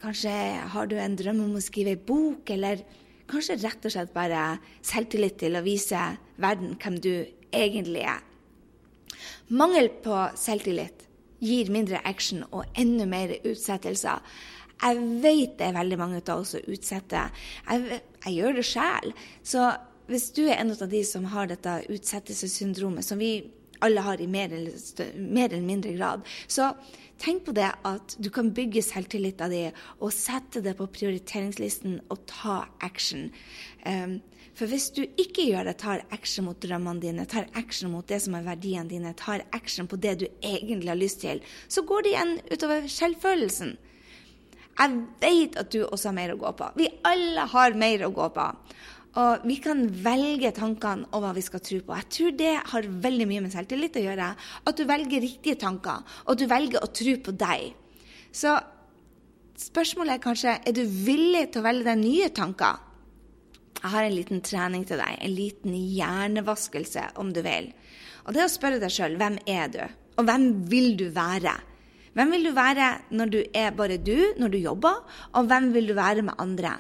Kanskje 0.04 0.34
har 0.74 0.90
du 0.90 0.96
en 1.00 1.18
drøm 1.20 1.44
om 1.48 1.58
å 1.60 1.64
skrive 1.64 1.96
ei 1.96 2.00
bok, 2.00 2.52
eller 2.56 2.84
kanskje 3.30 3.60
rett 3.64 3.86
og 3.86 3.94
slett 3.94 4.14
bare 4.16 4.44
selvtillit 4.86 5.40
til 5.42 5.58
å 5.60 5.66
vise 5.66 6.00
verden 6.42 6.76
hvem 6.80 7.00
du 7.04 7.14
egentlig 7.56 8.06
er. 8.08 8.24
Mangel 9.50 9.90
på 10.04 10.16
selvtillit 10.40 11.08
gir 11.44 11.72
mindre 11.72 12.02
action 12.08 12.44
og 12.52 12.68
enda 12.80 13.08
mer 13.10 13.34
utsettelser. 13.48 14.24
Jeg 14.80 15.04
vet 15.24 15.58
det 15.60 15.68
er 15.68 15.76
veldig 15.76 15.98
mange 16.00 16.22
av 16.22 16.42
oss 16.42 16.54
som 16.56 16.72
utsetter. 16.72 17.32
Jeg, 17.68 18.02
jeg 18.26 18.36
gjør 18.38 18.60
det 18.60 18.66
sjøl. 18.68 19.16
Så 19.44 19.66
hvis 20.10 20.32
du 20.36 20.44
er 20.48 20.58
en 20.58 20.74
av 20.74 20.90
de 20.90 21.04
som 21.06 21.28
har 21.34 21.50
dette 21.50 21.80
utsettelsessyndromet, 21.90 23.06
som 23.06 23.22
vi 23.22 23.34
alle 23.86 24.02
har 24.04 24.22
i 24.22 24.28
mer 24.28 24.52
eller, 24.52 24.74
mer 25.16 25.54
eller 25.54 25.66
mindre 25.66 25.94
grad, 25.96 26.26
så 26.48 26.74
tenk 27.20 27.46
på 27.46 27.56
det 27.56 27.70
at 27.88 28.16
du 28.20 28.30
kan 28.34 28.52
bygge 28.56 28.84
selvtilliten 28.84 29.54
din 29.54 29.78
og 30.00 30.12
sette 30.16 30.64
det 30.66 30.76
på 30.80 30.90
prioriteringslisten 31.00 32.02
og 32.10 32.26
ta 32.32 32.64
action. 32.84 33.30
Um, 33.86 34.20
for 34.60 34.68
hvis 34.68 34.90
du 34.92 35.06
ikke 35.06 35.46
gjør 35.48 35.70
det, 35.70 35.78
tar 35.80 36.04
action 36.12 36.50
mot 36.50 36.60
drømmene 36.60 37.00
dine, 37.00 37.24
tar 37.30 37.48
action 37.56 37.94
mot 37.94 38.08
det 38.08 38.20
som 38.26 38.36
er 38.36 38.48
verdiene 38.48 38.92
dine, 38.92 39.14
tar 39.16 39.46
action 39.56 39.88
på 39.88 40.00
det 40.04 40.18
du 40.20 40.26
egentlig 40.42 40.92
har 40.92 41.00
lyst 41.00 41.22
til, 41.24 41.40
så 41.72 41.86
går 41.88 42.04
det 42.04 42.12
igjen 42.12 42.34
utover 42.52 42.90
selvfølelsen. 42.92 43.78
Jeg 44.80 45.00
vet 45.20 45.56
at 45.60 45.72
du 45.72 45.82
også 45.86 46.10
har 46.10 46.16
mer 46.16 46.34
å 46.34 46.40
gå 46.40 46.52
på. 46.60 46.68
Vi 46.80 46.88
alle 47.08 47.48
har 47.52 47.76
mer 47.80 48.04
å 48.08 48.12
gå 48.16 48.28
på. 48.36 48.46
Og 49.18 49.46
vi 49.50 49.56
kan 49.58 49.88
velge 50.04 50.52
tankene 50.54 51.08
og 51.10 51.24
hva 51.24 51.32
vi 51.34 51.42
skal 51.42 51.64
tro 51.66 51.80
på. 51.82 51.96
Jeg 51.98 52.10
tror 52.14 52.36
det 52.38 52.52
har 52.72 52.90
veldig 53.06 53.28
mye 53.30 53.46
med 53.46 53.54
selvtillit 53.54 53.98
å 53.98 54.04
gjøre. 54.04 54.28
At 54.70 54.78
du 54.78 54.84
velger 54.90 55.24
riktige 55.24 55.58
tanker, 55.60 56.04
og 56.26 56.36
at 56.36 56.42
du 56.42 56.46
velger 56.50 56.84
å 56.86 56.92
tro 56.94 57.16
på 57.26 57.34
deg. 57.34 57.72
Så 58.30 58.54
spørsmålet 59.60 60.18
er 60.18 60.24
kanskje 60.24 60.60
er 60.62 60.78
du 60.78 60.84
villig 60.86 61.48
til 61.50 61.64
å 61.64 61.66
velge 61.66 61.90
deg 61.90 62.04
nye 62.04 62.30
tanker. 62.30 62.86
Jeg 63.80 63.94
har 63.96 64.06
en 64.06 64.14
liten 64.16 64.44
trening 64.44 64.84
til 64.86 65.00
deg, 65.00 65.18
en 65.24 65.34
liten 65.34 65.74
hjernevaskelse, 65.74 67.14
om 67.22 67.32
du 67.34 67.42
vil. 67.46 67.72
Og 68.28 68.36
det 68.36 68.44
er 68.44 68.50
å 68.50 68.52
spørre 68.52 68.82
deg 68.82 68.94
sjøl 68.94 69.16
hvem 69.18 69.40
er 69.50 69.72
du, 69.74 69.82
og 70.20 70.28
hvem 70.28 70.50
vil 70.70 70.94
du 71.00 71.08
være? 71.16 71.56
Hvem 72.14 72.34
vil 72.36 72.50
du 72.50 72.52
være 72.58 72.90
når 73.16 73.32
du 73.32 73.40
er 73.56 73.72
bare 73.78 73.98
du, 74.02 74.18
når 74.38 74.54
du 74.54 74.60
jobber, 74.60 75.00
og 75.34 75.50
hvem 75.50 75.72
vil 75.74 75.90
du 75.90 75.96
være 75.98 76.26
med 76.28 76.36
andre? 76.44 76.76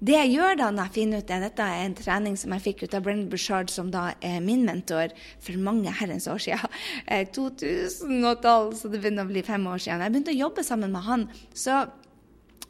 Det 0.00 0.14
jeg 0.14 0.30
gjør 0.32 0.54
da 0.56 0.70
når 0.72 0.86
jeg 0.86 0.94
finner 0.94 1.20
ut 1.20 1.28
det, 1.28 1.38
dette 1.42 1.64
er 1.68 1.82
en 1.84 1.94
trening 1.98 2.36
som 2.40 2.54
jeg 2.56 2.64
fikk 2.64 2.86
ut 2.86 2.94
av 2.96 3.02
Brennan 3.04 3.28
Bushard, 3.28 3.68
som 3.68 3.90
da 3.92 4.14
er 4.24 4.38
min 4.40 4.62
mentor 4.64 5.12
for 5.44 5.60
mange 5.60 5.92
herrens 5.98 6.28
år 6.30 6.40
siden. 6.40 6.78
2012, 7.36 8.78
så 8.80 8.88
det 8.88 9.02
begynner 9.02 9.28
å 9.28 9.32
bli 9.32 9.44
fem 9.44 9.66
år 9.68 9.82
siden. 9.84 10.00
Jeg 10.06 10.14
begynte 10.14 10.32
å 10.32 10.38
jobbe 10.38 10.64
sammen 10.64 10.96
med 10.96 11.04
han. 11.04 11.26
Så, 11.52 11.82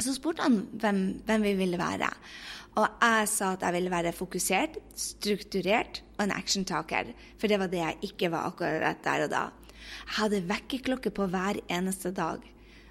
så 0.02 0.16
spurte 0.16 0.42
han 0.48 0.64
hvem, 0.82 1.02
hvem 1.28 1.46
vi 1.46 1.54
ville 1.62 1.78
være. 1.78 2.10
Og 2.80 2.86
jeg 2.98 3.30
sa 3.30 3.54
at 3.54 3.62
jeg 3.66 3.78
ville 3.78 3.94
være 3.94 4.14
fokusert, 4.14 4.82
strukturert 4.98 6.02
og 6.16 6.26
en 6.26 6.34
actiontaker. 6.34 7.14
For 7.38 7.50
det 7.50 7.62
var 7.62 7.70
det 7.70 7.84
jeg 7.84 8.10
ikke 8.10 8.34
var 8.34 8.50
akkurat 8.50 9.06
der 9.06 9.28
og 9.28 9.34
da. 9.36 9.48
Jeg 9.78 10.16
hadde 10.18 10.46
vekkerklokke 10.50 11.14
på 11.14 11.30
hver 11.30 11.62
eneste 11.70 12.10
dag. 12.14 12.42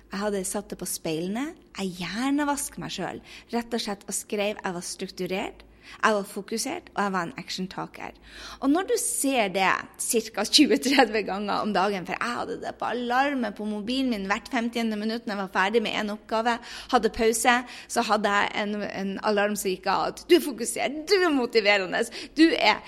Jeg 0.10 0.22
hadde 0.24 0.44
satt 0.48 0.72
det 0.72 0.80
på 0.82 0.88
speilene. 0.90 1.52
Jeg 1.78 1.96
hjernevasket 2.02 2.82
meg 2.82 2.94
sjøl. 2.94 3.20
Rett 3.54 3.76
og 3.76 3.84
slett 3.84 4.06
og 4.08 4.16
skrev 4.16 4.58
jeg 4.58 4.76
var 4.76 4.86
strukturert, 4.86 5.66
jeg 5.90 6.16
var 6.16 6.26
fokusert, 6.28 6.90
og 6.94 7.00
jeg 7.02 7.14
var 7.16 7.28
en 7.28 7.34
actiontaker. 7.42 8.18
Og 8.62 8.70
når 8.72 8.90
du 8.92 8.96
ser 9.02 9.50
det 9.54 9.66
ca. 9.66 10.46
20-30 10.46 11.24
ganger 11.28 11.64
om 11.64 11.74
dagen, 11.74 12.06
for 12.08 12.16
jeg 12.16 12.36
hadde 12.40 12.58
det 12.62 12.76
på 12.80 12.90
alarmen 12.90 13.56
på 13.58 13.68
mobilen 13.68 14.14
min 14.14 14.28
hvert 14.30 14.52
50. 14.54 14.94
minutt 14.96 15.26
når 15.26 15.36
jeg 15.36 15.42
var 15.42 15.54
ferdig 15.56 15.84
med 15.86 15.98
en 16.00 16.14
oppgave, 16.16 16.58
hadde 16.94 17.14
pause, 17.16 17.56
så 17.88 18.06
hadde 18.06 18.36
jeg 18.38 18.52
en, 18.64 18.76
en 18.86 19.16
alarm 19.32 19.58
som 19.60 19.72
gikk 19.72 19.90
av 19.90 20.12
at 20.12 20.24
du 20.30 20.38
er 20.38 20.46
fokusert, 20.46 21.02
du 21.10 21.18
er 21.20 21.34
motiverende, 21.36 22.06
du 22.38 22.48
er 22.54 22.82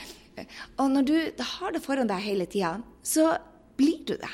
Og 0.79 0.87
når 0.89 1.03
du 1.05 1.17
har 1.57 1.73
det 1.75 1.83
foran 1.83 2.09
deg 2.09 2.23
hele 2.23 2.47
tida, 2.49 2.77
så 3.03 3.33
blir 3.77 3.99
du 4.07 4.15
det. 4.15 4.31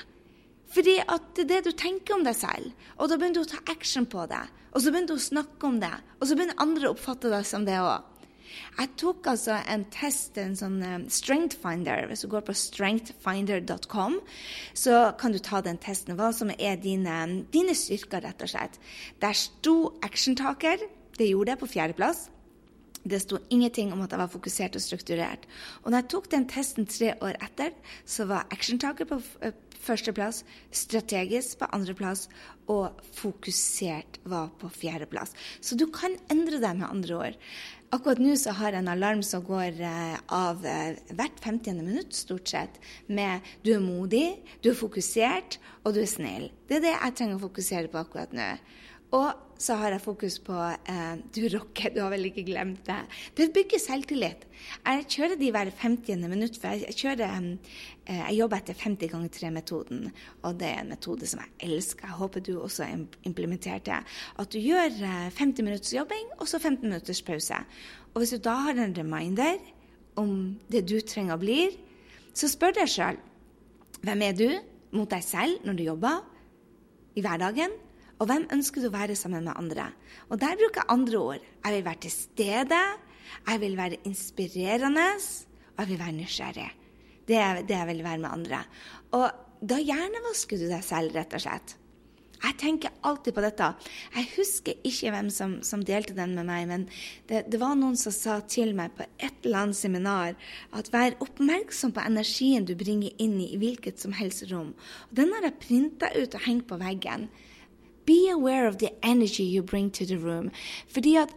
Fordi 0.78 1.00
at 1.02 1.32
det 1.34 1.48
er 1.48 1.50
det 1.56 1.72
du 1.72 1.78
tenker 1.78 2.14
om 2.14 2.26
deg 2.26 2.36
selv. 2.38 2.86
Og 3.02 3.10
da 3.10 3.18
begynner 3.18 3.40
du 3.40 3.48
å 3.48 3.50
ta 3.50 3.64
action 3.74 4.06
på 4.06 4.28
det. 4.30 4.44
Og 4.76 4.84
så 4.84 4.92
begynner 4.92 5.10
du 5.10 5.16
å 5.18 5.24
snakke 5.24 5.66
om 5.66 5.80
det. 5.82 5.96
Og 6.20 6.30
så 6.30 6.38
begynner 6.38 6.62
andre 6.62 6.86
å 6.86 6.94
oppfatte 6.94 7.32
deg 7.34 7.48
som 7.50 7.66
det 7.66 7.80
òg. 7.82 8.14
Jeg 8.78 8.92
tok 9.02 9.28
altså 9.32 9.58
en 9.74 9.84
test, 9.94 10.38
en 10.38 10.54
sånn 10.58 10.78
um, 10.86 11.08
strength 11.12 11.58
finder. 11.64 12.06
Hvis 12.10 12.24
du 12.24 12.30
går 12.32 12.46
på 12.46 12.56
strengthfinder.com, 12.56 14.20
så 14.78 15.02
kan 15.18 15.34
du 15.34 15.42
ta 15.44 15.64
den 15.66 15.82
testen. 15.82 16.16
Hva 16.20 16.30
som 16.36 16.54
er 16.54 16.78
dine, 16.82 17.18
dine 17.54 17.76
styrker, 17.78 18.22
rett 18.24 18.46
og 18.46 18.54
slett. 18.54 18.78
Der 19.24 19.38
sto 19.38 19.78
actiontaker. 20.06 20.86
Det 21.18 21.32
gjorde 21.32 21.56
jeg 21.56 21.64
på 21.64 21.74
fjerdeplass. 21.74 22.28
Det 23.08 23.22
sto 23.24 23.40
ingenting 23.54 23.94
om 23.96 24.02
at 24.04 24.12
jeg 24.12 24.20
var 24.20 24.32
fokusert 24.32 24.76
og 24.76 24.84
strukturert. 24.84 25.48
Og 25.84 25.92
når 25.92 26.02
jeg 26.02 26.10
tok 26.14 26.30
den 26.34 26.50
testen 26.52 26.90
tre 26.90 27.14
år 27.24 27.40
etter, 27.46 27.72
så 28.06 28.28
var 28.30 28.50
actiontaker 28.52 29.08
på 29.08 29.22
førsteplass, 29.88 30.44
strategisk 30.74 31.62
på 31.62 31.70
andreplass 31.76 32.28
og 32.72 33.00
fokusert 33.16 34.20
var 34.28 34.52
på 34.60 34.70
fjerdeplass. 34.74 35.34
Så 35.62 35.78
du 35.80 35.88
kan 35.94 36.18
endre 36.34 36.60
deg 36.60 36.80
med 36.80 36.90
andre 36.90 37.20
ord. 37.22 37.38
Akkurat 37.96 38.20
nå 38.20 38.34
så 38.36 38.52
har 38.58 38.76
jeg 38.76 38.84
en 38.84 38.92
alarm 38.92 39.22
som 39.24 39.46
går 39.48 39.78
eh, 39.80 40.18
av 40.36 40.66
eh, 40.68 40.98
hvert 41.16 41.38
50. 41.40 41.78
minutt, 41.80 42.12
stort 42.18 42.52
sett, 42.52 42.82
med 43.08 43.46
du 43.64 43.72
er 43.78 43.84
modig, 43.84 44.42
du 44.60 44.74
er 44.74 44.76
fokusert, 44.76 45.56
og 45.86 45.96
du 45.96 46.02
er 46.02 46.12
snill. 46.12 46.50
Det 46.68 46.82
er 46.82 46.84
det 46.84 46.92
jeg 46.98 47.16
trenger 47.16 47.40
å 47.40 47.46
fokusere 47.46 47.94
på 47.94 48.02
akkurat 48.02 48.36
nå. 48.36 48.50
Og 49.16 49.28
så 49.58 49.78
har 49.80 49.94
jeg 49.94 50.04
fokus 50.04 50.36
på 50.44 50.54
eh, 50.54 51.20
du 51.34 51.48
rocker, 51.50 51.94
du 51.96 52.02
har 52.04 52.12
vel 52.12 52.28
ikke 52.28 52.44
glemt 52.46 52.84
det. 52.86 52.98
Det 53.38 53.48
bygger 53.56 53.80
selvtillit. 53.82 54.44
Jeg 54.84 55.06
kjører 55.10 55.40
de 55.40 55.52
hver 55.56 55.72
50. 55.80 56.28
minutt, 56.28 56.60
for 56.62 56.76
jeg, 56.76 56.94
kjører, 56.94 57.48
eh, 58.06 58.20
jeg 58.20 58.38
jobber 58.38 58.62
etter 58.62 58.78
50 58.84 59.14
ganger 59.14 59.32
3-metoden. 59.34 60.04
Og 60.44 60.60
det 60.60 60.70
er 60.70 60.84
en 60.84 60.92
metode 60.92 61.30
som 61.30 61.42
jeg 61.42 61.72
elsker. 61.72 62.06
Jeg 62.06 62.20
håper 62.20 62.46
du 62.46 62.52
også 62.60 62.90
implementerer 63.26 63.82
det. 63.88 64.02
At 64.38 64.52
du 64.54 64.60
gjør 64.60 64.92
eh, 64.92 65.32
50 65.40 65.64
minutters 65.64 65.96
jobbing, 65.96 66.30
og 66.38 66.52
så 66.52 66.60
15 66.60 66.84
minutters 66.84 67.24
pause. 67.26 67.64
Og 68.14 68.22
hvis 68.22 68.36
du 68.36 68.44
da 68.44 68.60
har 68.68 68.78
en 68.78 68.98
reminder 68.98 69.58
om 70.20 70.60
det 70.70 70.86
du 70.90 71.00
trenger 71.02 71.38
å 71.38 71.42
bli, 71.42 71.72
så 72.38 72.50
spør 72.52 72.76
deg 72.78 72.92
sjøl 72.92 73.18
hvem 74.06 74.22
er 74.22 74.38
du 74.38 74.50
mot 74.94 75.10
deg 75.10 75.24
selv 75.26 75.64
når 75.66 75.78
du 75.78 75.84
jobber 75.88 76.22
i 77.18 77.24
hverdagen? 77.26 77.74
Og 78.18 78.30
hvem 78.30 78.48
ønsker 78.54 78.82
du 78.82 78.90
å 78.90 78.96
være 78.96 79.16
sammen 79.18 79.46
med 79.46 79.58
andre? 79.60 79.92
Og 80.32 80.40
der 80.42 80.58
bruker 80.58 80.82
jeg 80.82 80.94
andre 80.94 81.20
ord. 81.22 81.50
Jeg 81.64 81.76
vil 81.76 81.86
være 81.86 82.04
til 82.08 82.14
stede, 82.14 82.84
jeg 83.48 83.62
vil 83.62 83.78
være 83.78 84.02
inspirerende, 84.10 85.08
og 85.76 85.82
jeg 85.84 85.92
vil 85.92 86.00
være 86.02 86.18
nysgjerrig. 86.18 86.70
Det 87.28 87.38
er 87.38 87.60
det 87.68 87.76
jeg 87.76 87.90
vil 87.92 88.06
være 88.06 88.24
med 88.24 88.32
andre. 88.32 88.64
Og 89.18 89.28
da 89.68 89.82
hjernevasker 89.82 90.62
du 90.62 90.70
deg 90.70 90.86
selv, 90.86 91.14
rett 91.18 91.36
og 91.36 91.44
slett. 91.44 91.76
Jeg 92.38 92.54
tenker 92.62 92.94
alltid 93.08 93.34
på 93.34 93.42
dette. 93.42 93.68
Jeg 94.14 94.30
husker 94.36 94.86
ikke 94.86 95.12
hvem 95.14 95.30
som, 95.34 95.56
som 95.66 95.82
delte 95.86 96.14
den 96.18 96.36
med 96.38 96.46
meg, 96.46 96.68
men 96.70 96.84
det, 97.30 97.48
det, 97.50 97.58
var 97.62 97.74
noen 97.80 97.98
som 97.98 98.14
sa 98.14 98.38
til 98.46 98.76
meg 98.78 98.94
på 98.98 99.08
et 99.18 99.42
eller 99.42 99.66
annet 99.66 99.80
seminar 99.80 100.36
at 100.78 100.92
vær 100.94 101.18
oppmerksom 101.24 101.96
på 101.96 102.06
energien 102.06 102.68
du 102.68 102.76
bringer 102.78 103.14
inn 103.24 103.40
i 103.42 103.58
hvilket 103.58 104.04
som 104.04 104.14
helst 104.18 104.46
rom. 104.52 104.76
Og 105.10 105.18
den 105.18 105.34
har 105.34 105.50
jeg 105.50 105.62
printa 105.64 106.12
ut 106.14 106.38
og 106.38 106.46
hengt 106.46 106.70
på 106.70 106.78
veggen. 106.82 107.26
Be 108.08 108.30
aware 108.32 108.68
of 108.68 108.80
the 108.80 108.94
energy 109.04 109.44
you 109.44 109.64
bring 109.64 109.92
to 109.92 110.06
the 110.08 110.18
room. 110.18 110.50
Fordi 110.88 111.18
at 111.20 111.34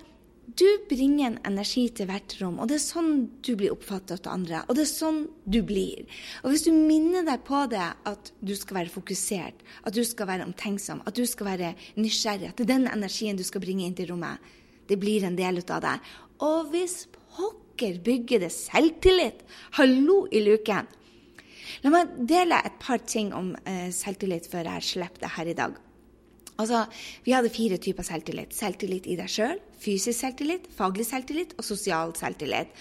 du 0.59 0.67
bringer 0.89 1.27
en 1.27 1.39
energi 1.47 1.85
til 1.95 2.09
hvert 2.11 2.35
rom, 2.41 2.59
og 2.59 2.71
det 2.71 2.77
er 2.79 2.83
sånn 2.83 3.13
du 3.45 3.53
blir 3.59 3.73
oppfattet 3.75 4.27
av 4.27 4.35
andre. 4.35 4.63
Og 4.69 4.77
det 4.77 4.85
er 4.85 4.91
sånn 4.91 5.21
du 5.45 5.61
blir. 5.67 6.07
Og 6.43 6.53
hvis 6.53 6.65
du 6.67 6.73
minner 6.75 7.27
deg 7.27 7.45
på 7.47 7.63
det, 7.71 7.87
at 8.09 8.33
du 8.43 8.55
skal 8.59 8.81
være 8.81 8.95
fokusert, 8.95 9.63
at 9.87 9.97
du 9.97 10.03
skal 10.07 10.31
være 10.31 10.47
omtenksom, 10.49 11.03
at 11.07 11.19
du 11.19 11.25
skal 11.29 11.53
være 11.53 11.75
nysgjerrig, 12.01 12.51
at 12.51 12.59
det 12.59 12.67
er 12.67 12.73
den 12.75 12.89
energien 12.91 13.39
du 13.39 13.45
skal 13.47 13.63
bringe 13.65 13.87
inn 13.87 13.97
til 13.99 14.11
rommet, 14.13 14.41
det 14.91 14.99
blir 14.99 15.27
en 15.27 15.39
del 15.39 15.63
av 15.63 15.85
deg. 15.85 16.09
Og 16.47 16.73
hvis 16.73 17.05
pokker 17.37 18.01
bygger 18.05 18.43
det 18.47 18.55
selvtillit, 18.55 19.45
hallo 19.79 20.25
i 20.35 20.43
luken. 20.43 20.89
La 21.85 21.93
meg 21.95 22.17
dele 22.29 22.59
et 22.67 22.81
par 22.83 22.99
ting 23.07 23.31
om 23.37 23.55
eh, 23.63 23.89
selvtillit 23.95 24.51
før 24.51 24.67
jeg 24.75 24.89
slipper 24.89 25.23
det 25.23 25.33
her 25.37 25.53
i 25.53 25.57
dag. 25.57 25.79
Altså, 26.61 26.85
Vi 27.25 27.33
hadde 27.33 27.53
fire 27.53 27.81
typer 27.81 28.07
selvtillit. 28.07 28.55
Selvtillit 28.57 29.09
i 29.09 29.17
deg 29.17 29.33
sjøl, 29.33 29.59
fysisk 29.81 30.19
selvtillit, 30.21 30.69
faglig 30.77 31.09
selvtillit 31.09 31.57
og 31.59 31.67
sosial 31.67 32.15
selvtillit. 32.19 32.73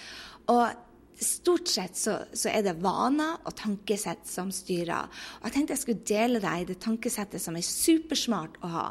Og 0.52 0.86
Stort 1.20 1.68
sett 1.68 1.98
så, 2.00 2.14
så, 2.32 2.48
er 2.48 2.62
det 2.64 2.78
vaner 2.80 3.42
og 3.44 3.52
tankesett 3.58 4.22
som 4.24 4.48
styrer. 4.54 5.04
Og 5.40 5.50
Jeg 5.50 5.52
tenkte 5.52 5.74
jeg 5.74 5.82
skulle 5.82 6.08
dele 6.08 6.40
deg 6.40 6.64
det 6.70 6.78
tankesettet 6.80 7.42
som 7.44 7.58
er 7.58 7.66
supersmart 7.66 8.56
å 8.64 8.70
ha. 8.72 8.86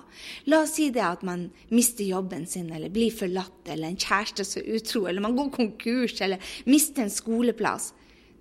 La 0.46 0.60
oss 0.62 0.76
si 0.78 0.92
det 0.94 1.02
at 1.02 1.24
man 1.26 1.48
mister 1.74 2.06
jobben 2.06 2.46
sin, 2.46 2.70
eller 2.70 2.94
blir 2.94 3.10
forlatt, 3.10 3.64
eller 3.66 3.90
en 3.90 3.98
kjæreste 3.98 4.46
som 4.46 4.62
er 4.62 4.78
utro, 4.78 5.08
eller 5.10 5.26
man 5.26 5.40
går 5.40 5.50
konkurs, 5.58 6.20
eller 6.22 6.54
mister 6.70 7.08
en 7.08 7.14
skoleplass. 7.14 7.96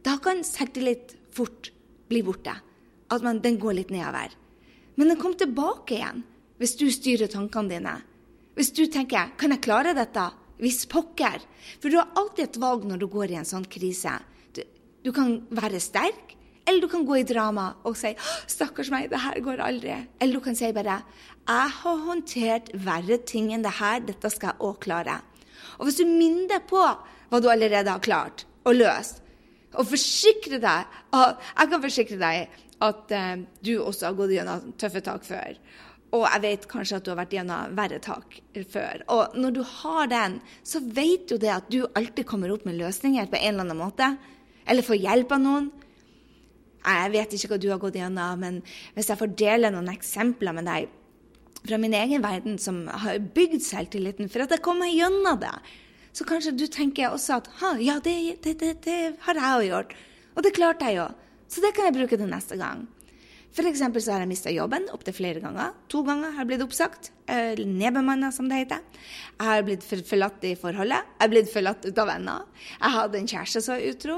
Da 0.05 0.19
kan 0.21 0.45
selvtillit 0.45 1.17
fort 1.33 1.73
bli 2.13 2.21
borte. 2.29 2.59
At 3.09 3.25
man, 3.25 3.41
den 3.41 3.57
går 3.57 3.81
litt 3.81 3.95
nedover. 3.95 4.37
Men 5.01 5.15
den 5.15 5.23
kom 5.23 5.33
tilbake 5.39 5.97
igjen 5.97 6.27
hvis 6.59 6.77
du 6.79 6.89
styrer 6.91 7.31
tankene 7.31 7.77
dine. 7.77 7.95
Hvis 8.59 8.73
du 8.75 8.87
tenker 8.87 9.31
'kan 9.37 9.51
jeg 9.51 9.61
klare 9.61 9.95
dette'? 9.95 10.33
Hvis 10.59 10.87
pokker. 10.87 11.39
For 11.81 11.89
du 11.89 11.97
har 11.97 12.09
alltid 12.17 12.45
et 12.45 12.61
valg 12.61 12.85
når 12.85 12.99
du 12.99 13.07
går 13.07 13.31
i 13.31 13.39
en 13.39 13.45
sånn 13.45 13.65
krise. 13.65 14.19
Du, 14.53 14.63
du 15.05 15.13
kan 15.13 15.47
være 15.51 15.79
sterk, 15.79 16.35
eller 16.67 16.81
du 16.81 16.89
kan 16.89 17.07
gå 17.07 17.21
i 17.21 17.23
drama 17.23 17.77
og 17.85 17.97
si 17.97 18.15
'stakkars 18.47 18.91
meg, 18.91 19.11
det 19.11 19.21
her 19.21 19.41
går 19.41 19.63
aldri'. 19.63 20.07
Eller 20.21 20.35
du 20.35 20.41
kan 20.41 20.57
si 20.57 20.73
bare 20.73 21.05
'jeg 21.47 21.71
har 21.71 21.97
håndtert 21.97 22.71
verre 22.75 23.19
ting 23.25 23.53
enn 23.53 23.63
det 23.63 23.79
her, 23.79 24.01
dette 24.01 24.31
skal 24.31 24.49
jeg 24.49 24.61
òg 24.61 24.81
klare'. 24.81 25.23
Og 25.79 25.87
hvis 25.87 25.97
du 25.97 26.05
minner 26.05 26.49
deg 26.49 26.67
på 26.67 26.83
hva 27.31 27.41
du 27.41 27.49
allerede 27.49 27.91
har 27.91 28.01
klart 28.01 28.45
og 28.65 28.75
løst, 28.75 29.23
og 29.77 29.87
forsikre 29.87 30.59
deg 30.59 30.87
Jeg 31.13 31.69
kan 31.71 31.83
forsikre 31.83 32.19
deg 32.19 32.49
at 32.81 33.11
uh, 33.13 33.37
du 33.61 33.73
også 33.83 34.07
har 34.07 34.15
gått 34.15 34.31
gjennom 34.31 34.73
tøffe 34.79 35.01
tak 35.01 35.25
før. 35.25 35.57
Og 36.17 36.25
jeg 36.25 36.41
vet 36.41 36.69
kanskje 36.71 36.99
at 36.99 37.05
du 37.05 37.11
har 37.13 37.19
vært 37.21 37.35
gjennom 37.37 37.75
verre 37.77 37.99
tak 38.01 38.39
før. 38.73 39.03
Og 39.13 39.35
når 39.37 39.57
du 39.59 39.61
har 39.83 40.09
den, 40.09 40.39
så 40.65 40.81
vet 40.81 41.27
du 41.29 41.37
det 41.41 41.53
at 41.53 41.69
du 41.69 41.83
alltid 41.85 42.25
kommer 42.29 42.53
opp 42.55 42.65
med 42.65 42.79
løsninger 42.79 43.29
på 43.29 43.37
en 43.37 43.51
eller 43.51 43.67
annen 43.67 43.83
måte. 43.83 44.15
Eller 44.69 44.87
får 44.87 45.03
hjelp 45.03 45.35
av 45.37 45.43
noen. 45.45 45.69
Jeg 46.89 47.13
vet 47.13 47.35
ikke 47.37 47.51
hva 47.53 47.59
du 47.61 47.69
har 47.69 47.83
gått 47.83 47.99
gjennom, 47.99 48.41
men 48.41 48.63
hvis 48.97 49.11
jeg 49.11 49.21
får 49.21 49.35
dele 49.37 49.73
noen 49.75 49.91
eksempler 49.93 50.57
med 50.57 50.69
deg 50.71 50.89
fra 51.59 51.77
min 51.83 51.97
egen 51.99 52.23
verden 52.25 52.57
som 52.63 52.85
har 53.03 53.19
bygd 53.35 53.61
selvtilliten 53.67 54.31
for 54.33 54.45
at 54.45 54.55
jeg 54.55 54.63
kom 54.65 54.79
meg 54.81 54.95
gjennom 54.95 55.41
det, 55.43 55.53
så 56.17 56.25
kanskje 56.25 56.55
du 56.57 56.65
tenker 56.73 57.13
også 57.13 57.41
at 57.43 57.51
ja, 57.85 57.99
det, 58.03 58.39
det, 58.47 58.55
det, 58.63 58.77
det 58.87 59.01
har 59.27 59.41
jeg 59.41 59.67
jo 59.67 59.73
gjort. 59.75 59.97
Og 60.39 60.47
det 60.47 60.55
klarte 60.57 60.89
jeg 60.89 61.03
jo. 61.03 61.09
Så 61.51 61.65
det 61.65 61.75
kan 61.77 61.89
jeg 61.89 61.99
bruke 61.99 62.17
til 62.17 62.31
neste 62.31 62.57
gang. 62.61 62.87
F.eks. 63.53 63.81
så 64.05 64.13
har 64.13 64.25
jeg 64.25 64.31
mista 64.31 64.53
jobben 64.53 64.89
opptil 64.95 65.17
flere 65.17 65.43
ganger. 65.45 65.73
To 65.93 66.03
ganger 66.07 66.35
har 66.35 66.45
jeg 66.45 66.53
blitt 66.53 66.67
oppsagt. 66.67 67.13
Nedbemanna, 67.29 68.33
som 68.33 68.49
det 68.49 68.63
heter. 68.63 68.85
Jeg 69.39 69.47
har 69.47 69.65
blitt 69.67 69.85
forlatt 69.87 70.43
i 70.49 70.55
forholdet. 70.59 71.05
Jeg 71.15 71.23
har 71.23 71.31
blitt 71.31 71.51
forlatt 71.53 71.85
ut 71.87 72.01
av 72.03 72.09
venner. 72.11 72.47
Jeg 72.73 72.95
hadde 72.97 73.19
en 73.21 73.29
kjæreste 73.31 73.63
som 73.63 73.77
var 73.77 73.85
utro. 73.87 74.17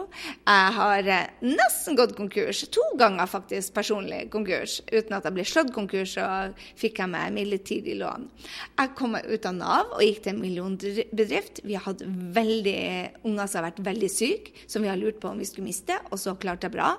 Jeg 0.49 0.77
har 0.79 1.11
eh, 1.17 1.43
nesten 1.45 1.99
gått 1.99 2.15
konkurs. 2.17 2.63
To 2.73 2.87
ganger 3.01 3.29
faktisk 3.29 3.75
personlig 3.77 4.23
konkurs. 4.33 4.79
Uten 4.89 5.19
at 5.19 5.29
jeg 5.29 5.37
ble 5.37 5.45
slått 5.49 5.75
konkurs, 5.77 6.17
og 6.23 6.57
fikk 6.81 7.03
jeg 7.03 7.13
meg 7.13 7.35
midlertidig 7.37 7.99
lån. 8.01 8.31
Jeg 8.79 8.95
kom 8.97 9.13
meg 9.17 9.29
ut 9.29 9.51
av 9.51 9.59
Nav 9.59 9.93
og 9.99 10.07
gikk 10.07 10.23
til 10.25 10.35
en 10.35 10.41
millionbedrift. 10.47 11.63
Vi 11.67 11.77
har 11.77 11.85
hatt 11.91 12.07
veldig 12.07 12.81
unger 13.29 13.45
som 13.45 13.61
har 13.61 13.69
vært 13.69 13.85
veldig 13.91 14.13
syke, 14.15 14.57
som 14.71 14.87
vi 14.87 14.93
har 14.93 15.01
lurt 15.01 15.21
på 15.21 15.35
om 15.35 15.41
vi 15.41 15.49
skulle 15.49 15.69
miste, 15.69 15.99
og 16.09 16.21
så 16.23 16.37
klarte 16.41 16.71
jeg 16.71 16.79
bra. 16.79 16.95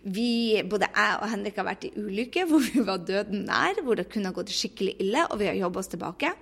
Vi, 0.00 0.62
både 0.64 0.88
jeg 0.88 1.16
og 1.20 1.28
Henrik 1.28 1.58
har 1.60 1.66
vært 1.68 1.82
i 1.84 1.92
ulykker 1.92 2.46
hvor 2.48 2.62
vi 2.64 2.80
var 2.86 3.02
døden 3.04 3.44
nær, 3.50 3.82
hvor 3.84 3.98
det 4.00 4.08
kunne 4.08 4.30
ha 4.30 4.36
gått 4.36 4.52
skikkelig 4.54 4.94
ille, 5.04 5.26
og 5.28 5.39
vi 5.40 5.50
å 5.52 5.58
jobbe 5.64 5.80
oss 5.82 5.90
tilbake. 5.92 6.34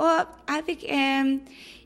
Og 0.00 0.34
jeg 0.48 0.64
fikk 0.68 0.84
eh, 0.88 1.30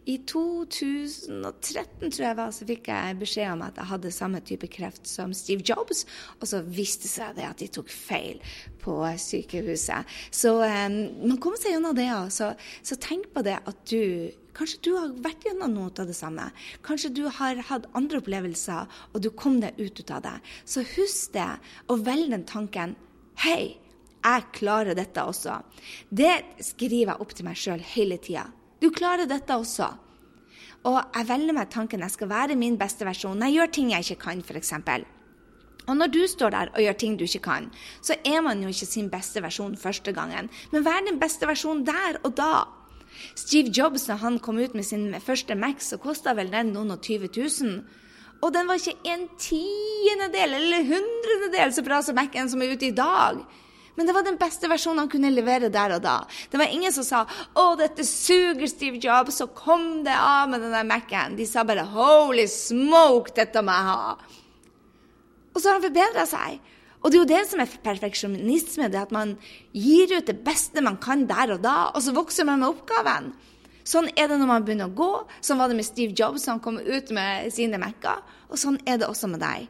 I 0.07 0.17
2013, 0.31 2.13
tror 2.15 2.25
jeg 2.29 2.39
var, 2.39 2.53
så 2.55 2.69
fikk 2.69 2.91
jeg 2.93 3.19
beskjed 3.19 3.51
om 3.57 3.65
at 3.67 3.81
jeg 3.81 3.91
hadde 3.91 4.15
samme 4.15 4.41
type 4.47 4.71
kreft 4.71 5.11
som 5.11 5.35
Steve 5.35 5.67
Jobs, 5.67 6.05
og 6.39 6.47
så 6.47 6.63
viste 6.63 7.11
seg 7.11 7.41
at 7.43 7.59
de 7.59 7.67
tok 7.75 7.91
feil 7.91 8.39
på 8.85 9.01
sykehuset. 9.19 10.17
Så 10.31 10.57
eh, 10.67 10.89
man 10.89 11.39
kommer 11.43 11.61
seg 11.61 11.75
gjennom 11.77 11.97
det, 11.99 12.09
altså. 12.15 12.55
Så 12.87 12.99
tenk 13.03 13.33
på 13.35 13.47
det 13.47 13.61
at 13.63 13.87
du 13.91 14.33
Kanskje 14.57 14.79
du 14.87 14.95
har 14.97 15.11
vært 15.21 15.43
gjennom 15.45 15.75
noe 15.75 15.91
av 16.01 16.07
det 16.09 16.15
samme. 16.17 16.47
Kanskje 16.87 17.11
du 17.13 17.27
har 17.29 17.59
hatt 17.69 17.89
andre 17.99 18.23
opplevelser, 18.23 18.87
og 19.13 19.21
du 19.21 19.29
kom 19.29 19.59
deg 19.61 19.77
ut 19.77 20.01
av 20.09 20.23
det. 20.25 20.39
Så 20.65 20.81
husk 20.95 21.35
det, 21.35 21.51
og 21.93 22.07
velg 22.07 22.33
den 22.33 22.47
tanken. 22.49 22.95
Hei, 23.45 23.77
jeg 24.27 24.47
klarer 24.57 24.97
dette 24.99 25.23
også. 25.23 25.61
Det 26.11 26.35
skriver 26.65 27.13
jeg 27.13 27.23
opp 27.23 27.35
til 27.37 27.47
meg 27.47 27.59
sjøl 27.61 27.85
hele 27.95 28.19
tida. 28.23 28.49
Du 28.83 28.91
klarer 28.95 29.29
dette 29.31 29.55
også. 29.55 29.89
Og 30.87 30.97
jeg 31.01 31.27
velger 31.29 31.57
meg 31.57 31.71
tanken 31.73 32.05
jeg 32.05 32.15
skal 32.15 32.31
være 32.31 32.59
min 32.59 32.79
beste 32.79 33.07
versjon. 33.07 33.43
Jeg 33.47 33.57
gjør 33.57 33.73
ting 33.75 33.93
jeg 33.93 34.07
ikke 34.07 34.23
kan, 34.27 34.43
f.eks. 34.43 34.73
Og 35.87 35.95
når 35.95 36.11
du 36.11 36.23
står 36.27 36.55
der 36.55 36.73
og 36.75 36.83
gjør 36.83 36.99
ting 36.99 37.19
du 37.19 37.25
ikke 37.27 37.45
kan, 37.47 37.69
så 38.03 38.17
er 38.27 38.43
man 38.43 38.63
jo 38.63 38.71
ikke 38.71 38.89
sin 38.89 39.11
beste 39.11 39.43
versjon 39.43 39.77
første 39.79 40.13
gangen. 40.15 40.51
Men 40.73 40.87
vær 40.87 41.05
din 41.07 41.21
beste 41.23 41.47
versjon 41.47 41.85
der 41.87 42.19
og 42.25 42.35
da. 42.39 42.67
Steve 43.39 43.71
Jobs, 43.71 44.09
når 44.09 44.19
han 44.23 44.39
kom 44.43 44.59
ut 44.59 44.75
med 44.75 44.85
sin 44.85 45.15
første 45.23 45.55
Mac, 45.55 45.81
så 45.81 45.99
kosta 46.03 46.35
vel 46.37 46.51
den 46.53 46.75
noen 46.75 46.91
og 46.95 47.01
20 47.07 47.31
000. 47.39 47.79
Og 48.45 48.53
den 48.53 48.67
var 48.69 48.81
ikke 48.81 49.13
en 49.15 49.29
tiendedel 49.41 50.59
eller 50.59 50.91
hundrededel 50.91 51.73
så 51.73 51.87
bra 51.87 52.03
som 52.05 52.19
Mac-en 52.19 52.51
som 52.53 52.63
er 52.63 52.75
ute 52.75 52.91
i 52.91 52.97
dag. 52.97 53.41
Men 53.97 54.07
det 54.07 54.15
var 54.15 54.27
den 54.27 54.39
beste 54.41 54.69
versjonen 54.69 55.05
han 55.05 55.11
kunne 55.13 55.33
levere 55.33 55.71
der 55.73 55.97
og 55.97 56.03
da. 56.05 56.19
Det 56.53 56.61
var 56.61 56.69
ingen 56.69 56.93
som 56.93 57.05
sa 57.05 57.25
'Å, 57.27 57.77
dette 57.79 58.05
suger, 58.05 58.67
Steve 58.69 59.01
Jobs', 59.01 59.41
så 59.41 59.47
kom 59.49 60.05
det 60.05 60.13
av 60.13 60.49
med 60.49 60.61
den 60.61 60.73
der 60.73 60.85
Mac-en. 60.85 61.37
De 61.37 61.47
sa 61.47 61.65
bare 61.65 61.87
'Holy 61.87 62.47
smoke, 62.47 63.35
dette 63.35 63.63
må 63.63 63.73
jeg 63.73 63.89
ha'. 63.89 64.17
Og 65.55 65.63
så 65.63 65.69
har 65.69 65.81
han 65.81 65.89
forbedra 65.89 66.27
seg. 66.27 66.61
Og 67.03 67.11
det 67.11 67.17
er 67.17 67.23
jo 67.23 67.35
det 67.35 67.49
som 67.49 67.61
er 67.61 67.79
perfeksjonisme, 67.85 68.91
det 68.91 69.01
at 69.01 69.13
man 69.13 69.37
gir 69.73 70.11
ut 70.19 70.27
det 70.27 70.45
beste 70.45 70.83
man 70.83 70.97
kan 70.99 71.27
der 71.27 71.55
og 71.55 71.63
da, 71.63 71.91
og 71.95 72.03
så 72.03 72.13
vokser 72.13 72.45
man 72.45 72.61
med 72.61 72.69
oppgaven. 72.69 73.33
Sånn 73.87 74.11
er 74.19 74.27
det 74.29 74.41
når 74.41 74.51
man 74.51 74.65
begynner 74.67 74.91
å 74.91 74.97
gå. 74.99 75.11
Sånn 75.41 75.59
var 75.59 75.71
det 75.71 75.79
med 75.79 75.87
Steve 75.87 76.13
Jobs, 76.13 76.49
han 76.51 76.61
kom 76.61 76.81
ut 76.83 77.11
med 77.15 77.53
sine 77.55 77.79
Mac-er. 77.79 78.25
Og 78.51 78.59
sånn 78.59 78.81
er 78.85 78.99
det 78.99 79.07
også 79.07 79.31
med 79.31 79.41
deg 79.41 79.69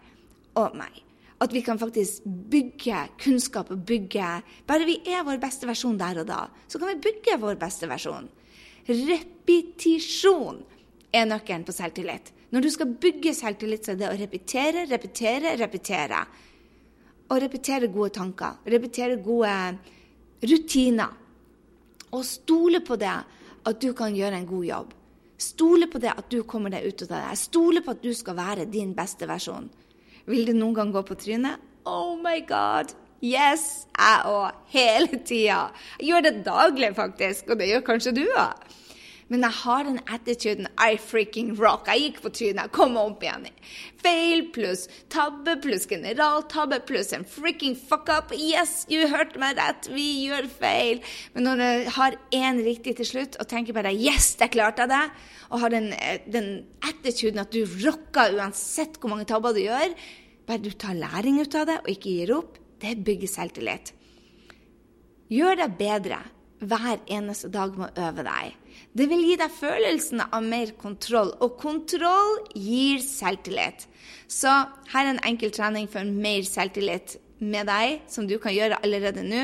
og 0.57 0.75
meg. 0.75 1.06
At 1.41 1.53
vi 1.53 1.61
kan 1.61 1.79
faktisk 1.79 2.25
bygge 2.25 3.03
kunnskap 3.21 3.71
og 3.71 3.83
bygge 3.85 4.29
Bare 4.67 4.87
vi 4.89 4.97
er 5.05 5.25
vår 5.27 5.37
beste 5.43 5.69
versjon 5.69 5.99
der 6.01 6.23
og 6.23 6.31
da, 6.31 6.47
så 6.69 6.81
kan 6.81 6.95
vi 6.95 7.11
bygge 7.11 7.37
vår 7.43 7.59
beste 7.61 7.89
versjon. 7.91 8.31
Repetisjon 8.89 10.63
er 11.13 11.29
nøkkelen 11.29 11.67
på 11.67 11.75
selvtillit. 11.77 12.33
Når 12.55 12.63
du 12.63 12.71
skal 12.71 12.95
bygge 13.03 13.35
selvtillit, 13.35 13.85
så 13.85 13.93
er 13.93 14.01
det 14.01 14.09
å 14.09 14.19
repetere, 14.19 14.87
repetere, 14.89 15.57
repetere. 15.61 16.21
Og 17.27 17.41
repetere 17.43 17.91
gode 17.93 18.15
tanker. 18.15 18.61
Repetere 18.71 19.19
gode 19.23 19.55
rutiner. 20.47 21.17
Og 22.15 22.23
stole 22.25 22.81
på 22.87 22.97
det 23.01 23.17
at 23.67 23.83
du 23.83 23.91
kan 23.99 24.15
gjøre 24.15 24.39
en 24.39 24.47
god 24.49 24.67
jobb. 24.69 24.95
Stole 25.43 25.89
på 25.91 26.01
det 26.01 26.13
at 26.15 26.31
du 26.33 26.39
kommer 26.49 26.73
deg 26.73 26.87
ut 26.87 27.03
av 27.09 27.17
det. 27.17 27.41
Stole 27.41 27.83
på 27.85 27.93
at 27.97 28.05
du 28.05 28.13
skal 28.17 28.39
være 28.39 28.71
din 28.71 28.95
beste 28.97 29.29
versjon. 29.29 29.67
Vil 30.27 30.47
du 30.49 30.55
noen 30.57 30.75
gang 30.75 30.93
gå 30.95 31.03
på 31.07 31.15
trynet? 31.19 31.63
Oh 31.87 32.17
my 32.19 32.41
god! 32.49 32.95
Yes! 33.23 33.87
Jeg 33.97 34.25
òg. 34.29 34.57
Hele 34.75 35.21
tida. 35.23 35.69
Jeg 36.01 36.11
gjør 36.11 36.25
det 36.27 36.33
daglig, 36.47 36.91
faktisk. 36.97 37.53
Og 37.53 37.61
det 37.61 37.71
gjør 37.71 37.85
kanskje 37.87 38.13
du 38.19 38.25
òg. 38.27 38.67
Men 39.33 39.43
jeg 39.43 39.59
har 39.59 39.87
den 39.89 39.99
attituden 40.07 40.69
I 40.79 40.95
freaking 41.03 41.49
rock. 41.59 41.89
Jeg 41.91 42.03
gikk 42.05 42.21
på 42.23 42.31
trynet, 42.39 42.71
kom 42.75 42.95
opp 43.01 43.25
igjen. 43.25 43.49
Feil 43.99 44.45
pluss 44.55 44.85
tabbe 45.11 45.57
pluss 45.65 45.89
generaltabbe 45.91 46.79
pluss 46.87 47.11
en 47.17 47.27
freaking 47.27 47.75
fuck 47.75 48.07
up. 48.13 48.31
Yes, 48.37 48.85
you 48.93 49.09
hørte 49.11 49.41
meg 49.43 49.59
rett, 49.59 49.89
vi 49.91 50.07
gjør 50.29 50.47
feil. 50.61 51.03
Men 51.35 51.49
når 51.49 51.63
du 51.63 51.91
har 51.97 52.19
én 52.39 52.63
riktig 52.63 52.95
til 53.01 53.11
slutt 53.11 53.41
og 53.43 53.51
tenker 53.51 53.75
bare 53.75 53.95
yes, 53.95 54.37
jeg 54.39 54.55
klarte 54.55 54.87
det, 54.91 55.03
og 55.51 55.65
har 55.65 55.75
den, 55.75 55.91
den 56.31 56.53
attituden 56.87 57.43
at 57.43 57.51
du 57.55 57.65
rocker 57.83 58.39
uansett 58.39 59.01
hvor 59.01 59.11
mange 59.11 59.27
tabber 59.27 59.57
du 59.57 59.65
gjør, 59.65 59.91
bare 60.47 60.63
du 60.63 60.71
tar 60.71 60.95
læring 60.95 61.43
ut 61.43 61.59
av 61.59 61.67
det 61.67 61.81
og 61.83 61.91
ikke 61.91 62.15
gir 62.15 62.35
opp, 62.39 62.63
det 62.79 62.95
bygger 63.03 63.31
selvtillit. 63.33 63.91
Gjør 65.35 65.65
deg 65.65 65.79
bedre 65.81 66.23
hver 66.61 67.03
eneste 67.13 67.51
dag 67.53 67.77
med 67.77 67.91
å 67.91 68.09
øve 68.09 68.25
deg. 68.27 68.55
Det 68.97 69.07
vil 69.11 69.25
gi 69.25 69.37
deg 69.41 69.53
følelsen 69.53 70.23
av 70.27 70.45
mer 70.45 70.73
kontroll, 70.81 71.35
og 71.41 71.59
kontroll 71.61 72.39
gir 72.55 73.03
selvtillit. 73.05 73.87
Så 74.29 74.53
her 74.93 75.05
er 75.05 75.15
en 75.15 75.25
enkel 75.29 75.53
trening 75.55 75.89
for 75.91 76.05
mer 76.05 76.47
selvtillit 76.49 77.19
med 77.39 77.69
deg, 77.69 78.03
som 78.09 78.27
du 78.29 78.39
kan 78.41 78.55
gjøre 78.55 78.79
allerede 78.85 79.25
nå, 79.27 79.43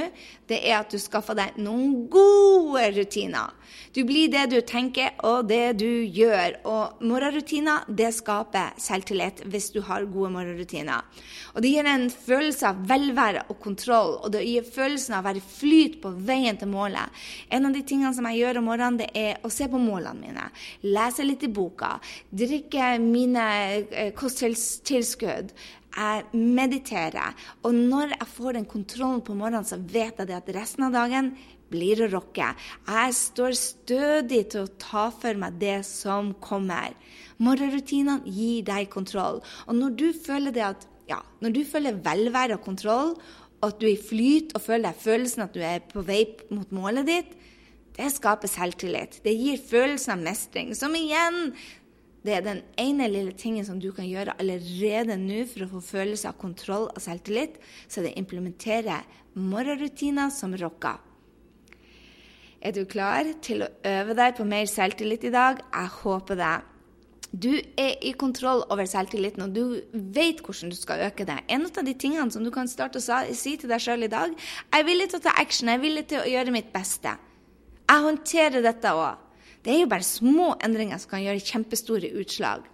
det 0.48 0.60
er 0.64 0.78
at 0.80 0.92
du 0.92 0.98
skaffer 1.00 1.36
deg 1.36 1.58
noen 1.60 2.06
gode 2.12 2.86
rutiner. 2.96 3.52
Du 3.92 4.02
blir 4.08 4.30
det 4.32 4.46
du 4.52 4.58
tenker 4.64 5.12
og 5.28 5.48
det 5.50 5.78
du 5.80 6.04
gjør. 6.04 6.58
Og 6.68 7.02
morgenrutiner 7.04 7.84
det 7.88 8.10
skaper 8.16 8.72
selvtillit 8.80 9.42
hvis 9.52 9.70
du 9.74 9.80
har 9.84 10.06
gode 10.08 10.32
morgenrutiner. 10.32 11.04
Og 11.52 11.64
det 11.64 11.72
gir 11.74 11.88
en 11.88 12.08
følelse 12.12 12.70
av 12.70 12.80
velvære 12.88 13.44
og 13.52 13.58
kontroll, 13.60 14.16
og 14.22 14.32
det 14.32 14.44
gir 14.46 14.64
følelsen 14.64 15.16
av 15.16 15.24
å 15.24 15.28
være 15.28 15.44
flyt 15.44 16.00
på 16.02 16.14
veien 16.24 16.56
til 16.60 16.72
målet. 16.72 17.22
En 17.52 17.68
av 17.68 17.76
de 17.76 17.84
tingene 17.84 18.14
som 18.16 18.28
jeg 18.30 18.40
gjør 18.40 18.62
om 18.62 18.68
morgenen, 18.70 19.00
det 19.02 19.10
er 19.18 19.44
å 19.44 19.52
se 19.52 19.68
på 19.68 19.80
målene 19.80 20.16
mine. 20.22 20.48
Lese 20.88 21.26
litt 21.26 21.44
i 21.44 21.52
boka. 21.52 21.94
Drikke 22.32 22.94
mine 23.02 23.46
eh, 23.90 24.12
kosttilskudd 24.16 25.52
jeg 25.92 26.24
mediterer. 26.32 27.34
Og 27.62 27.74
når 27.76 28.16
jeg 28.16 28.28
får 28.34 28.58
den 28.58 28.68
kontrollen 28.68 29.24
på 29.24 29.36
morgenen, 29.38 29.66
så 29.68 29.78
vet 29.78 30.20
jeg 30.20 30.32
at 30.36 30.54
resten 30.56 30.88
av 30.88 30.96
dagen 30.96 31.32
blir 31.72 32.04
å 32.04 32.10
rocke. 32.12 32.52
Jeg 32.88 33.16
står 33.16 33.56
stødig 33.56 34.42
til 34.52 34.66
å 34.66 34.72
ta 34.80 35.08
for 35.14 35.38
meg 35.40 35.60
det 35.60 35.80
som 35.88 36.32
kommer. 36.44 36.92
Morgenrutinene 37.42 38.28
gir 38.28 38.64
deg 38.68 38.90
kontroll. 38.92 39.40
Og 39.66 39.78
når 39.78 39.94
du 40.00 40.08
føler 40.12 40.54
det 40.54 40.66
at 40.68 40.88
ja, 41.08 41.18
når 41.42 41.56
du 41.56 41.62
føler 41.66 42.00
velvære 42.04 42.58
og 42.58 42.66
kontroll, 42.66 43.16
og 43.62 43.68
at 43.68 43.78
du 43.78 43.86
er 43.86 43.94
i 43.94 44.00
flyt 44.00 44.56
og 44.56 44.64
føler 44.64 44.90
deg 44.90 45.02
følelsen 45.04 45.44
at 45.44 45.54
du 45.54 45.62
er 45.64 45.82
på 45.86 46.02
vei 46.06 46.24
mot 46.50 46.70
målet 46.74 47.08
ditt, 47.08 47.32
det 47.92 48.08
skaper 48.14 48.48
selvtillit. 48.48 49.20
Det 49.24 49.34
gir 49.36 49.60
følelsen 49.60 50.14
av 50.14 50.24
mestring, 50.24 50.72
som 50.76 50.94
igjen 50.96 51.52
det 52.22 52.36
er 52.36 52.44
den 52.46 52.62
ene 52.78 53.08
lille 53.10 53.32
tingen 53.34 53.66
som 53.66 53.80
du 53.82 53.90
kan 53.94 54.06
gjøre 54.06 54.36
allerede 54.38 55.16
nå 55.18 55.42
for 55.50 55.64
å 55.64 55.70
få 55.74 55.80
følelse 55.88 56.30
av 56.30 56.38
kontroll 56.38 56.86
og 56.92 57.00
selvtillit, 57.02 57.58
så 57.90 58.04
det 58.04 58.14
implementerer 58.18 58.52
implementere 58.62 59.02
morgenrutiner 59.34 60.30
som 60.30 60.54
rocker. 60.56 60.98
Er 62.62 62.72
du 62.72 62.84
klar 62.86 63.26
til 63.42 63.64
å 63.64 63.70
øve 63.84 64.14
deg 64.14 64.36
på 64.36 64.44
mer 64.46 64.68
selvtillit 64.70 65.24
i 65.24 65.32
dag? 65.34 65.58
Jeg 65.72 65.88
håper 66.02 66.38
det. 66.38 66.52
Du 67.32 67.50
er 67.80 67.96
i 68.04 68.12
kontroll 68.12 68.62
over 68.70 68.84
selvtilliten, 68.86 69.42
og 69.42 69.54
du 69.56 69.80
vet 69.92 70.42
hvordan 70.44 70.70
du 70.70 70.76
skal 70.76 71.06
øke 71.08 71.24
det. 71.24 71.40
En 71.48 71.64
av 71.64 71.84
de 71.84 71.94
tingene 71.94 72.30
som 72.30 72.44
du 72.44 72.50
kan 72.52 72.68
starte 72.68 73.00
å 73.00 73.34
si 73.34 73.56
til 73.56 73.72
deg 73.72 73.80
sjøl 73.80 74.04
i 74.04 74.12
dag, 74.12 74.36
jeg 74.36 74.78
er 74.78 74.86
villig 74.86 75.08
til 75.10 75.18
å 75.18 75.24
ta 75.24 75.32
action, 75.40 75.72
jeg 75.72 75.80
er 75.80 75.82
villig 75.82 76.06
til 76.12 76.20
å 76.20 76.28
gjøre 76.28 76.54
mitt 76.54 76.70
beste. 76.74 77.16
Jeg 77.88 78.04
håndterer 78.06 78.62
dette 78.62 78.92
òg. 78.94 79.31
Det 79.62 79.72
er 79.72 79.82
jo 79.84 79.90
bare 79.90 80.06
små 80.06 80.52
endringer 80.64 80.98
som 80.98 81.12
kan 81.12 81.24
gjøre 81.24 81.44
kjempestore 81.46 82.12
utslag. 82.20 82.64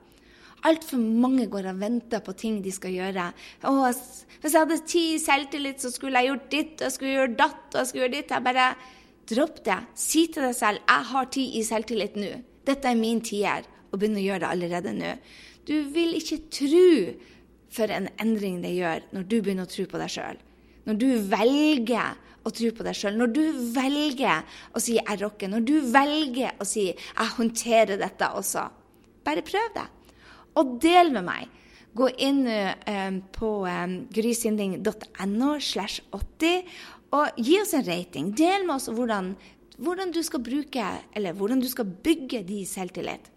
Altfor 0.67 0.99
mange 0.99 1.47
går 1.47 1.69
og 1.71 1.81
venter 1.81 2.23
på 2.25 2.35
ting 2.35 2.63
de 2.65 2.73
skal 2.75 2.97
gjøre. 2.97 3.29
Å, 3.63 3.73
hvis 4.43 4.55
jeg 4.55 4.59
hadde 4.59 4.79
ti 4.91 5.05
selvtillit, 5.23 5.83
så 5.85 5.93
skulle 5.95 6.19
jeg 6.19 6.33
gjort 6.33 6.49
ditt, 6.55 6.73
og 6.81 6.87
jeg 6.89 6.97
skulle 6.97 7.13
gjøre 7.15 7.37
datt, 7.39 7.67
og 7.71 7.79
jeg 7.79 7.91
skulle 7.91 8.07
gjøre 8.07 8.17
ditt. 8.17 8.33
Jeg 8.35 8.49
bare 8.49 8.71
Dropp 9.29 9.59
det. 9.65 9.77
Si 9.93 10.27
til 10.33 10.47
deg 10.47 10.55
selv 10.57 10.79
'Jeg 10.89 11.05
har 11.05 11.25
tid 11.25 11.55
i 11.55 11.63
selvtillit 11.63 12.15
nå'. 12.17 12.43
Dette 12.65 12.89
er 12.89 12.95
min 12.95 13.21
tier, 13.21 13.63
og 13.93 14.01
begynn 14.01 14.17
å 14.17 14.25
gjøre 14.25 14.41
det 14.41 14.49
allerede 14.49 14.93
nå. 14.93 15.19
Du 15.67 15.83
vil 15.83 16.15
ikke 16.17 16.49
tro 16.49 17.13
for 17.69 17.93
en 17.93 18.09
endring 18.19 18.63
det 18.63 18.73
gjør 18.73 19.05
når 19.13 19.29
du 19.29 19.43
begynner 19.43 19.67
å 19.67 19.73
tro 19.73 19.85
på 19.85 19.99
deg 20.01 20.09
sjøl. 20.09 20.39
Når 20.89 20.97
du 20.97 21.09
velger 21.29 22.17
å 22.49 22.53
tro 22.55 22.71
på 22.73 22.87
deg 22.87 22.97
sjøl, 22.97 23.19
når 23.21 23.33
du 23.37 23.45
velger 23.75 24.59
å 24.73 24.81
si 24.81 24.97
'jeg 24.97 25.21
rocker', 25.21 25.53
når 25.53 25.65
du 25.69 25.81
velger 25.81 26.57
å 26.59 26.65
si 26.65 26.89
'jeg 26.89 27.35
håndterer 27.37 27.99
dette 28.01 28.25
også'. 28.25 28.71
Bare 29.25 29.43
prøv 29.43 29.69
det. 29.75 29.87
Og 30.57 30.81
del 30.81 31.13
med 31.13 31.25
meg. 31.25 31.49
Gå 31.95 32.09
inn 32.19 32.47
uh, 32.47 32.75
på 33.33 33.67
um, 33.67 34.07
grysynding.no 34.13 35.59
slash 35.61 36.01
80 36.13 36.65
og 37.13 37.41
gi 37.41 37.61
oss 37.61 37.75
en 37.75 37.87
rating. 37.87 38.33
Del 38.37 38.67
med 38.67 38.77
oss 38.77 38.89
hvordan, 38.89 39.33
hvordan 39.79 40.13
du 40.13 40.23
skal 40.23 40.41
bruke, 40.41 40.85
eller 41.17 41.33
hvordan 41.33 41.61
du 41.61 41.69
skal 41.69 41.85
bygge 41.85 42.45
din 42.49 42.67
selvtillit. 42.67 43.31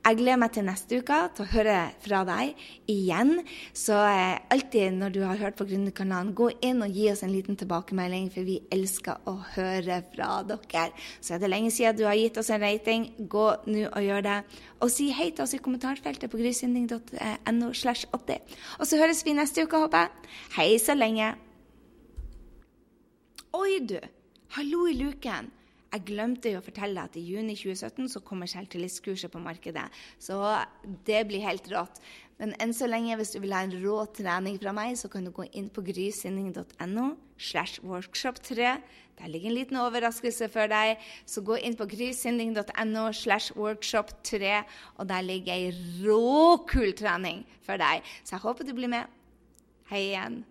Jeg 0.00 0.16
gleder 0.16 0.38
meg 0.40 0.52
til 0.54 0.64
neste 0.64 0.96
uke 1.02 1.16
til 1.36 1.44
å 1.44 1.50
høre 1.50 1.74
fra 2.00 2.22
deg 2.24 2.60
igjen. 2.88 3.34
Så 3.76 3.98
eh, 4.08 4.38
alltid 4.54 4.96
når 4.96 5.12
du 5.12 5.18
har 5.26 5.42
hørt 5.42 5.58
på 5.58 5.66
Gründerkanalen, 5.68 6.32
gå 6.36 6.48
inn 6.64 6.80
og 6.86 6.96
gi 6.96 7.10
oss 7.12 7.20
en 7.26 7.34
liten 7.34 7.58
tilbakemelding, 7.60 8.30
for 8.32 8.48
vi 8.48 8.56
elsker 8.72 9.28
å 9.28 9.36
høre 9.58 10.00
fra 10.14 10.30
dere. 10.48 10.86
Så 11.20 11.36
er 11.36 11.44
det 11.44 11.52
lenge 11.52 11.74
siden 11.74 12.00
du 12.00 12.06
har 12.08 12.16
gitt 12.16 12.40
oss 12.40 12.48
en 12.48 12.64
rating, 12.64 13.10
gå 13.20 13.46
nå 13.68 13.84
og 13.90 14.08
gjør 14.08 14.24
det. 14.24 14.38
Og 14.80 14.94
si 14.94 15.10
hei 15.12 15.28
til 15.34 15.44
oss 15.44 15.54
i 15.58 15.60
kommentarfeltet 15.60 16.32
på 16.32 16.40
grysynding.no 16.40 17.70
Og 17.70 18.88
så 18.88 19.04
høres 19.04 19.24
vi 19.28 19.36
neste 19.36 19.68
uke, 19.68 19.84
håper 19.84 20.08
jeg. 20.08 20.34
Hei 20.56 20.68
så 20.80 20.96
lenge. 20.96 21.34
Oi, 23.52 23.80
du. 23.84 23.98
Hallo 24.56 24.86
i 24.88 24.96
luken. 24.96 25.52
Jeg 25.90 26.04
glemte 26.06 26.52
jo 26.52 26.60
å 26.60 26.62
fortelle 26.62 27.02
at 27.02 27.16
i 27.18 27.22
juni 27.26 27.56
2017 27.58 28.12
så 28.12 28.20
kommer 28.22 28.46
selvtillitskurset 28.50 29.32
på 29.32 29.40
markedet. 29.42 29.88
Så 30.22 30.38
det 31.06 31.24
blir 31.26 31.42
helt 31.42 31.66
rått. 31.72 31.98
Men 32.38 32.54
enn 32.62 32.70
så 32.72 32.86
lenge, 32.86 33.16
hvis 33.18 33.34
du 33.34 33.40
vil 33.42 33.52
ha 33.52 33.64
en 33.66 33.74
rå 33.82 33.96
trening 34.16 34.54
fra 34.62 34.72
meg, 34.76 34.94
så 34.96 35.10
kan 35.12 35.26
du 35.26 35.32
gå 35.34 35.48
inn 35.50 35.66
på 35.68 35.82
grysinning.no 35.84 37.06
slash 37.36 37.82
workshop 37.82 38.38
3. 38.46 38.70
Der 39.20 39.28
ligger 39.28 39.50
en 39.50 39.58
liten 39.58 39.80
overraskelse 39.82 40.48
for 40.54 40.70
deg. 40.70 41.02
Så 41.28 41.42
gå 41.44 41.58
inn 41.58 41.76
på 41.76 41.88
grysinning.no 41.90 43.04
slash 43.12 43.58
workshop 43.58 44.14
3, 44.30 44.62
og 44.96 45.10
der 45.10 45.26
ligger 45.26 45.58
ei 45.58 45.74
råkul 46.06 46.94
trening 46.96 47.42
for 47.66 47.82
deg. 47.82 48.06
Så 48.22 48.38
jeg 48.38 48.46
håper 48.46 48.70
du 48.70 48.76
blir 48.78 48.94
med. 48.94 49.10
Hei 49.90 50.06
igjen. 50.12 50.44